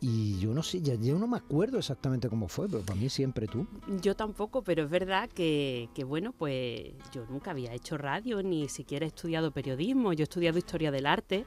[0.00, 3.08] Y yo no sé, ya yo no me acuerdo exactamente cómo fue, pero para mí
[3.08, 3.66] siempre tú.
[4.02, 8.68] Yo tampoco, pero es verdad que, que, bueno, pues yo nunca había hecho radio, ni
[8.68, 11.44] siquiera he estudiado periodismo, yo he estudiado historia del arte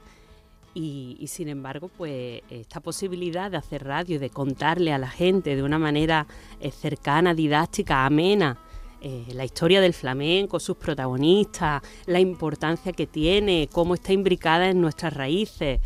[0.72, 5.08] y, y sin embargo, pues esta posibilidad de hacer radio y de contarle a la
[5.08, 6.26] gente de una manera
[6.58, 8.58] eh, cercana, didáctica, amena,
[9.06, 14.80] eh, la historia del flamenco, sus protagonistas, la importancia que tiene, cómo está imbricada en
[14.80, 15.80] nuestras raíces,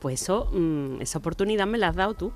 [0.00, 2.32] pues eso, mm, esa oportunidad me la has dado tú.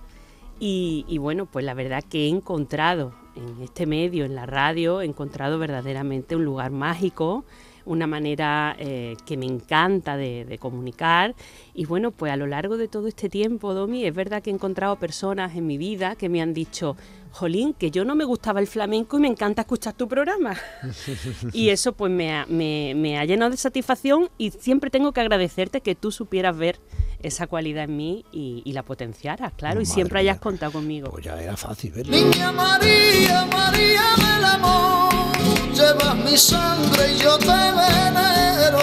[0.60, 5.00] Y, y bueno, pues la verdad que he encontrado en este medio, en la radio,
[5.00, 7.44] he encontrado verdaderamente un lugar mágico,
[7.88, 11.34] una manera eh, que me encanta de, de comunicar.
[11.74, 14.52] Y bueno, pues a lo largo de todo este tiempo, Domi, es verdad que he
[14.54, 16.96] encontrado personas en mi vida que me han dicho,
[17.30, 20.56] Jolín, que yo no me gustaba el flamenco y me encanta escuchar tu programa.
[21.52, 25.20] Y eso pues me ha, me- me ha llenado de satisfacción y siempre tengo que
[25.20, 26.78] agradecerte que tú supieras ver
[27.22, 31.10] esa cualidad en mí y, y la potenciaras, claro, y siempre hayas contado conmigo.
[31.10, 32.12] Pues ya era fácil verlo.
[32.12, 35.37] Niña María, María del amor,
[35.78, 38.82] llevas mi sangre y yo te venero.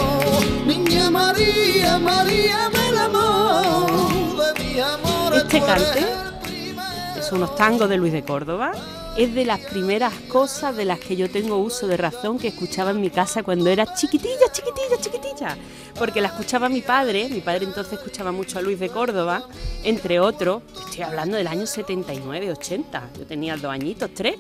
[0.65, 5.35] Niña María, María del amor, de mi amor.
[5.35, 6.05] Este cante
[7.19, 8.71] es unos tangos de Luis de Córdoba.
[9.17, 12.91] Es de las primeras cosas de las que yo tengo uso de razón que escuchaba
[12.91, 15.57] en mi casa cuando era chiquitilla, chiquitilla, chiquitilla.
[15.97, 19.43] Porque la escuchaba mi padre, mi padre entonces escuchaba mucho a Luis de Córdoba,
[19.85, 24.35] entre otros, estoy hablando del año 79, 80, yo tenía dos añitos, tres,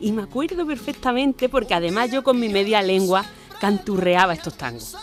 [0.00, 3.24] y me acuerdo perfectamente porque además yo con mi media lengua
[3.60, 4.96] canturreaba estos tangos.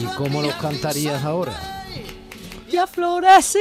[0.00, 1.52] ¿Y cómo los cantarías ahora?
[2.70, 3.60] Ya floreció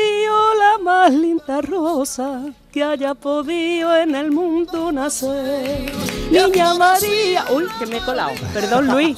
[0.57, 5.91] la más linda rosa que haya podido en el mundo nacer.
[6.32, 7.45] Niña María.
[7.51, 8.32] Uy, que me he colado.
[8.53, 9.17] Perdón, Luis.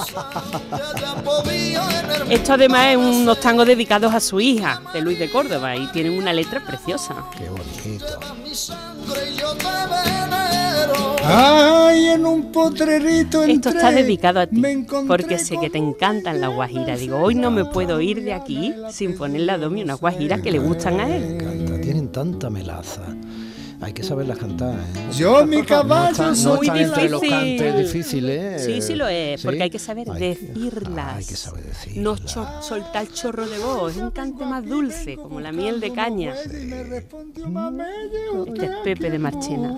[2.28, 6.18] Esto además es unos tangos dedicados a su hija, de Luis de Córdoba, y tienen
[6.18, 7.14] una letra preciosa.
[7.38, 8.20] Qué bonito.
[11.26, 16.42] Ay, en un potrerito Esto está dedicado a ti, me porque sé que te encantan
[16.42, 17.00] las guajiras.
[17.00, 20.52] Digo, hoy no me puedo ir de aquí sin ponerle a Domi unas guajiras que
[20.52, 21.38] le gustan a él.
[21.38, 23.02] Canta, tienen tanta melaza.
[23.84, 25.10] Hay que saberlas cantar, ¿eh?
[25.18, 27.30] Yo mi No caballo no entre los difícil.
[27.30, 28.66] cantes difíciles, ¿eh?
[28.66, 29.46] Sí, sí lo es, ¿Sí?
[29.48, 31.16] porque hay que saber Hay- decirlas.
[31.18, 31.98] hay que saber decirlas.
[32.04, 35.92] No cho- soltar chorro de voz, es un cante más dulce, como la miel de
[35.92, 36.34] caña.
[36.34, 36.64] Este
[38.66, 39.76] es Pepe de Marchena.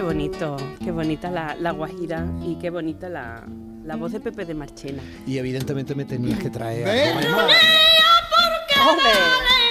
[0.01, 3.43] Qué bonito, qué bonita la, la guajira y qué bonita la,
[3.85, 5.03] la voz de Pepe de Marchena.
[5.27, 7.17] Y evidentemente me tenías que traer Ven.
[7.19, 7.45] algo más.
[8.89, 9.09] ¡Ole!
[9.11, 9.67] Tú eres la piedra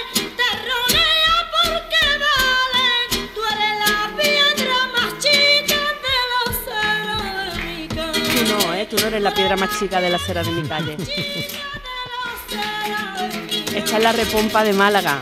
[4.87, 7.33] más chica de los celos de
[7.73, 8.87] mi Tú no, ¿eh?
[8.89, 10.95] Tú no eres la piedra más chica de la acera de mi calle.
[13.75, 15.17] Esta es la repompa de Málaga,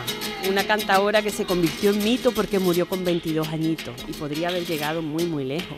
[0.48, 4.64] una cantadora que se convirtió en mito porque murió con 22 añitos y podría haber
[4.64, 5.76] llegado muy muy lejos.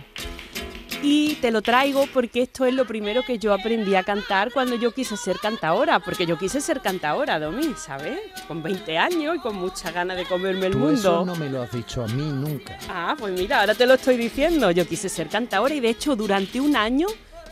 [1.04, 4.76] Y te lo traigo porque esto es lo primero que yo aprendí a cantar cuando
[4.76, 8.20] yo quise ser cantadora, porque yo quise ser cantadora, Domi, ¿sabes?
[8.46, 10.94] Con 20 años y con mucha ganas de comerme el Tú mundo.
[10.94, 12.78] eso no me lo has dicho a mí nunca.
[12.88, 14.70] Ah, pues mira, ahora te lo estoy diciendo.
[14.70, 17.08] Yo quise ser cantadora y de hecho durante un año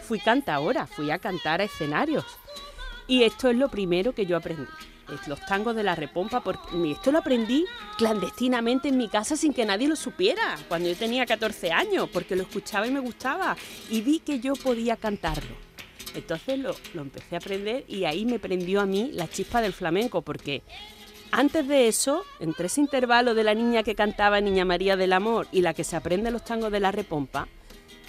[0.06, 2.24] fui cantadora, fui a cantar a escenarios.
[3.08, 4.62] Y esto es lo primero que yo aprendí.
[5.26, 7.66] Los tangos de la repompa, porque esto lo aprendí
[7.98, 12.36] clandestinamente en mi casa sin que nadie lo supiera, cuando yo tenía 14 años, porque
[12.36, 13.56] lo escuchaba y me gustaba,
[13.88, 15.56] y vi que yo podía cantarlo.
[16.14, 19.72] Entonces lo, lo empecé a aprender y ahí me prendió a mí la chispa del
[19.72, 20.62] flamenco, porque
[21.32, 25.46] antes de eso, entre ese intervalo de la niña que cantaba Niña María del Amor
[25.52, 27.46] y la que se aprende los tangos de la repompa,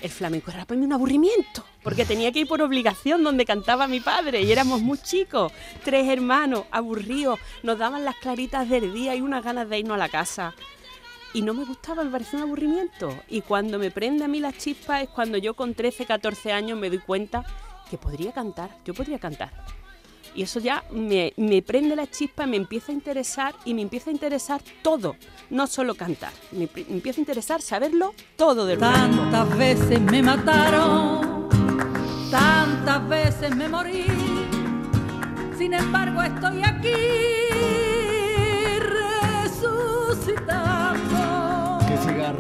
[0.02, 3.88] el flamenco era para mí un aburrimiento, porque tenía que ir por obligación donde cantaba
[3.88, 5.52] mi padre y éramos muy chicos,
[5.84, 10.00] tres hermanos, aburridos, nos daban las claritas del día y unas ganas de irnos a
[10.00, 10.54] la casa.
[11.34, 13.18] Y no me gustaba, me parecía un aburrimiento.
[13.30, 16.78] Y cuando me prende a mí la chispa es cuando yo con 13, 14 años
[16.78, 17.46] me doy cuenta
[17.90, 19.52] que podría cantar, yo podría cantar.
[20.34, 24.10] Y eso ya me, me prende la chispa, me empieza a interesar y me empieza
[24.10, 25.16] a interesar todo,
[25.52, 26.32] no solo cantar.
[26.52, 28.80] Me, empieza a interesar saberlo todo del.
[28.80, 31.48] Tantas veces me mataron,
[32.32, 34.06] tantas veces me morí.
[35.58, 37.91] Sin embargo, estoy aquí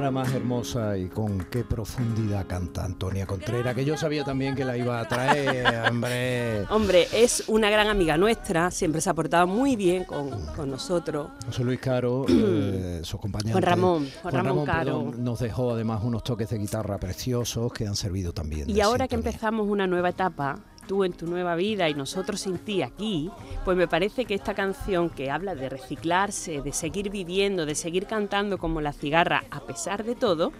[0.01, 4.55] Qué cigarra más hermosa y con qué profundidad canta Antonia Contreras, que yo sabía también
[4.55, 6.65] que la iba a traer, hombre.
[6.71, 11.27] Hombre, es una gran amiga nuestra, siempre se ha portado muy bien con, con nosotros.
[11.45, 13.51] José Luis Caro, eh, su compañero.
[13.51, 15.13] Juan Ramón, Juan Ramón Caro.
[15.15, 18.67] nos dejó además unos toques de guitarra preciosos que han servido también.
[18.71, 20.57] Y ahora que empezamos una nueva etapa,
[20.91, 23.31] tú en tu nueva vida y nosotros sin ti aquí,
[23.63, 28.07] pues me parece que esta canción que habla de reciclarse, de seguir viviendo, de seguir
[28.07, 30.51] cantando como la cigarra a pesar de todo,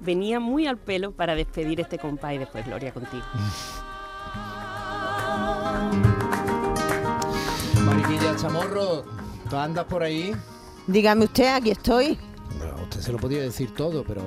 [0.00, 3.24] venía muy al pelo para despedir este compás y después Gloria contigo.
[7.84, 9.04] Mariquilla Chamorro,
[9.50, 10.34] ¿tú andas por ahí?
[10.86, 12.18] Dígame usted, aquí estoy.
[12.56, 14.22] Bueno, usted se lo podía decir todo, pero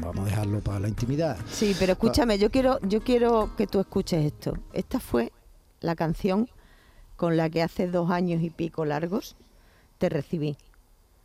[0.00, 1.36] vamos a dejarlo para la intimidad.
[1.50, 4.56] Sí, pero escúchame, yo quiero, yo quiero que tú escuches esto.
[4.72, 5.32] Esta fue
[5.80, 6.48] la canción
[7.16, 9.36] con la que hace dos años y pico largos
[9.98, 10.56] te recibí.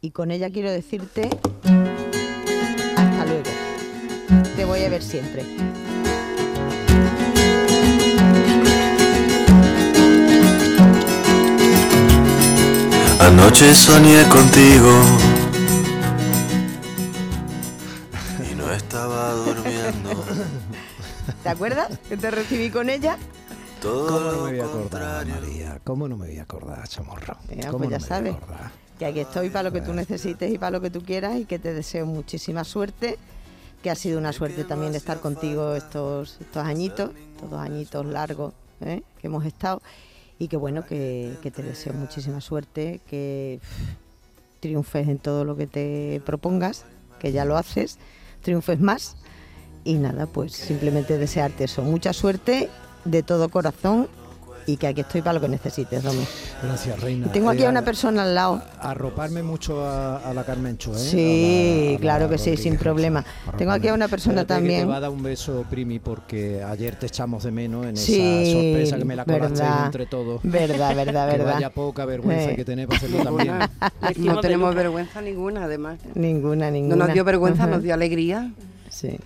[0.02, 1.30] Y con ella quiero decirte
[2.96, 3.50] hasta luego.
[4.56, 5.44] Te voy a ver siempre.
[13.20, 14.92] Anoche soñé contigo
[19.10, 20.10] estaba durmiendo.
[21.44, 23.18] ¿Te acuerdas que te recibí con ella?
[23.82, 25.82] ¿Cómo no me voy a acordar, María?
[25.84, 27.38] ¿Cómo no me voy a acordar, Chamorro?
[27.48, 28.70] Venga, ¿Cómo pues ya no me voy a sabes.
[28.98, 31.46] Que aquí estoy para lo que tú necesites y para lo que tú quieras y
[31.46, 33.18] que te deseo muchísima suerte.
[33.82, 38.54] Que ha sido una suerte también estar contigo estos, estos añitos, estos dos añitos largos
[38.82, 39.02] ¿eh?
[39.22, 39.82] que hemos estado.
[40.38, 45.56] Y que bueno, que, que te deseo muchísima suerte, que pff, triunfes en todo lo
[45.56, 46.84] que te propongas,
[47.20, 47.98] que ya lo haces,
[48.42, 49.18] triunfes más.
[49.84, 52.70] Y nada, pues simplemente desearte eso, mucha suerte
[53.06, 54.08] de todo corazón
[54.74, 56.24] y que aquí estoy para lo que necesites, Domi.
[56.62, 57.28] Gracias, Reina.
[57.28, 58.62] Y tengo aquí Eh, a una persona al lado.
[58.80, 61.00] Arroparme mucho a, a la Carmencho, ¿eh?
[61.00, 63.26] Sí, A la- a la claro que sí, sin problema.
[63.58, 64.82] Tengo aquí a una persona Espérate también.
[64.82, 68.20] te va a dar un beso, Primi, porque ayer te echamos de menos en Sí,
[68.22, 70.42] esa sorpresa que me la colaste entre todos.
[70.44, 71.54] Verdad, verdad, que verdad.
[71.56, 72.56] vaya poca vergüenza Eh.
[72.56, 73.56] que tener para hacerlo también.
[74.18, 76.00] No tenemos vergüenza ninguna, además.
[76.16, 76.96] Ninguna, ninguna.
[76.96, 77.72] No nos dio vergüenza, Ajá.
[77.72, 78.52] nos dio alegría.
[78.90, 79.18] Sí.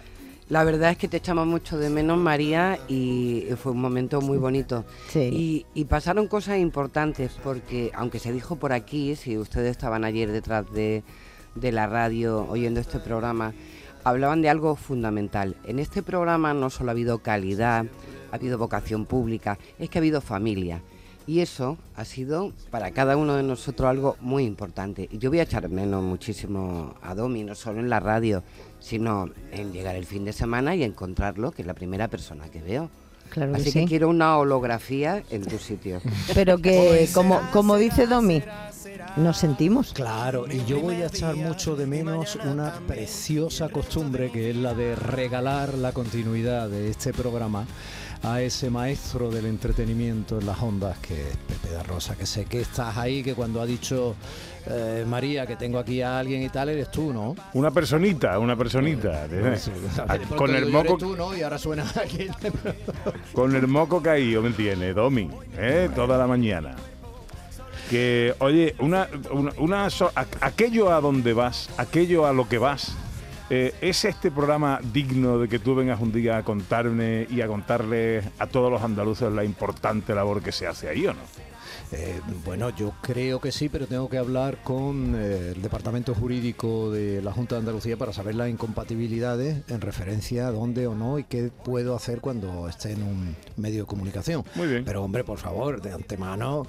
[0.53, 4.37] La verdad es que te echamos mucho de menos, María, y fue un momento muy
[4.37, 4.85] bonito.
[5.09, 5.31] Sí.
[5.33, 10.31] Y, y pasaron cosas importantes, porque aunque se dijo por aquí, si ustedes estaban ayer
[10.31, 11.01] detrás de,
[11.55, 13.55] de la radio oyendo este programa,
[14.03, 15.55] hablaban de algo fundamental.
[15.63, 17.87] En este programa no solo ha habido calidad,
[18.31, 20.83] ha habido vocación pública, es que ha habido familia.
[21.25, 25.07] Y eso ha sido para cada uno de nosotros algo muy importante.
[25.09, 28.43] Y yo voy a echar menos muchísimo a Domi, no solo en la radio,
[28.83, 32.61] sino en llegar el fin de semana y encontrarlo, que es la primera persona que
[32.61, 32.89] veo.
[33.29, 33.85] Claro Así que sí.
[33.87, 36.01] quiero una holografía en tu sitio.
[36.35, 38.43] Pero que, como, como dice Domi,
[39.15, 39.93] nos sentimos.
[39.93, 44.73] Claro, y yo voy a echar mucho de menos una preciosa costumbre que es la
[44.73, 47.65] de regalar la continuidad de este programa
[48.21, 52.45] a ese maestro del entretenimiento en las ondas que es Pepe da Rosa, que sé
[52.45, 54.15] que estás ahí, que cuando ha dicho
[54.67, 57.35] eh, María que tengo aquí a alguien y tal, eres tú, ¿no?
[57.53, 59.27] Una personita, una personita.
[59.57, 59.71] Sí,
[60.37, 61.35] Con el digo, "Eres moco, tú, ¿no?
[61.35, 62.27] Y ahora suena aquí.
[63.33, 64.95] con el moco caído, ¿me entiendes?
[64.95, 65.89] Domi, ¿eh?
[65.95, 66.75] Toda la mañana.
[67.89, 72.57] Que, oye, una, una, una so- a- aquello a donde vas, aquello a lo que
[72.57, 72.95] vas,
[73.49, 77.47] eh, ¿es este programa digno de que tú vengas un día a contarme y a
[77.47, 81.19] contarle a todos los andaluces la importante labor que se hace ahí o no?
[81.95, 86.89] Eh, bueno, yo creo que sí, pero tengo que hablar con eh, el Departamento Jurídico
[86.91, 91.19] de la Junta de Andalucía para saber las incompatibilidades en referencia a dónde o no
[91.19, 94.43] y qué puedo hacer cuando esté en un medio de comunicación.
[94.55, 94.83] Muy bien.
[94.85, 96.65] Pero hombre, por favor, de antemano.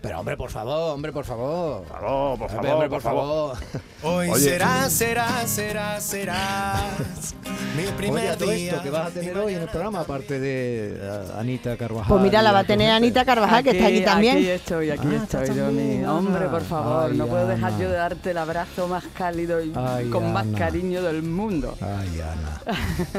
[0.00, 1.82] Pero hombre, por favor, hombre, por favor.
[1.82, 3.56] Por favor, por favor, Hombre, por favor.
[4.04, 4.40] Hoy Oye.
[4.44, 6.74] será, será, será, será
[7.76, 8.70] mi Oye, primer a todo día.
[8.70, 12.06] esto que vas a tener hoy en el programa, aparte de eh, Anita Carvajal.
[12.08, 12.92] Pues mira, la va a tener.
[12.92, 14.36] Anita Carvajal, que está aquí también.
[14.36, 17.78] Aquí estoy, aquí Ah, estoy, también, Hombre, por favor, Ay, no puedo dejar Ana.
[17.78, 21.76] yo de darte el abrazo más cálido y Ay, con más cariño del mundo.
[21.80, 22.60] Ay, Ana.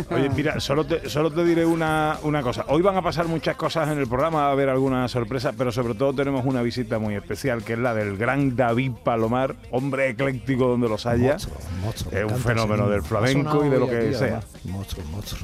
[0.16, 2.66] Oye, mira, solo te, solo te diré una, una cosa.
[2.68, 5.72] Hoy van a pasar muchas cosas en el programa, va a haber alguna sorpresa, pero
[5.72, 10.10] sobre todo tenemos una visita muy especial, que es la del gran David Palomar, hombre
[10.10, 11.38] ecléctico donde los haya.
[11.82, 14.42] Monstruo, es un fenómeno del flamenco y de lo que aquí, sea.
[14.66, 15.40] Monstruo, monstruo.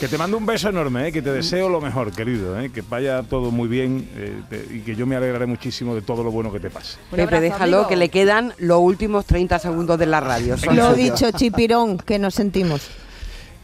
[0.00, 1.12] Que te mando un beso enorme, ¿eh?
[1.12, 2.70] que te deseo lo mejor, querido, ¿eh?
[2.72, 6.24] que vaya todo muy bien eh, te- y que yo me alegraré muchísimo de todo
[6.24, 6.96] lo bueno que te pase.
[7.10, 10.56] Pepe, déjalo, que le quedan los últimos 30 segundos de la radio.
[10.58, 12.82] son Lo dicho, chipirón, que nos sentimos.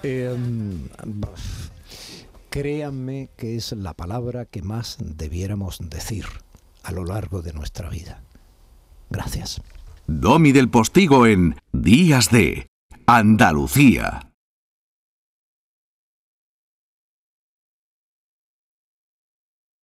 [0.02, 1.20] Eh, mm,
[2.48, 6.26] créanme que es la palabra que más debiéramos decir
[6.82, 8.22] a lo largo de nuestra vida.
[9.10, 9.60] Gracias.
[10.06, 12.66] Domi del Postigo en Días de
[13.06, 14.29] Andalucía.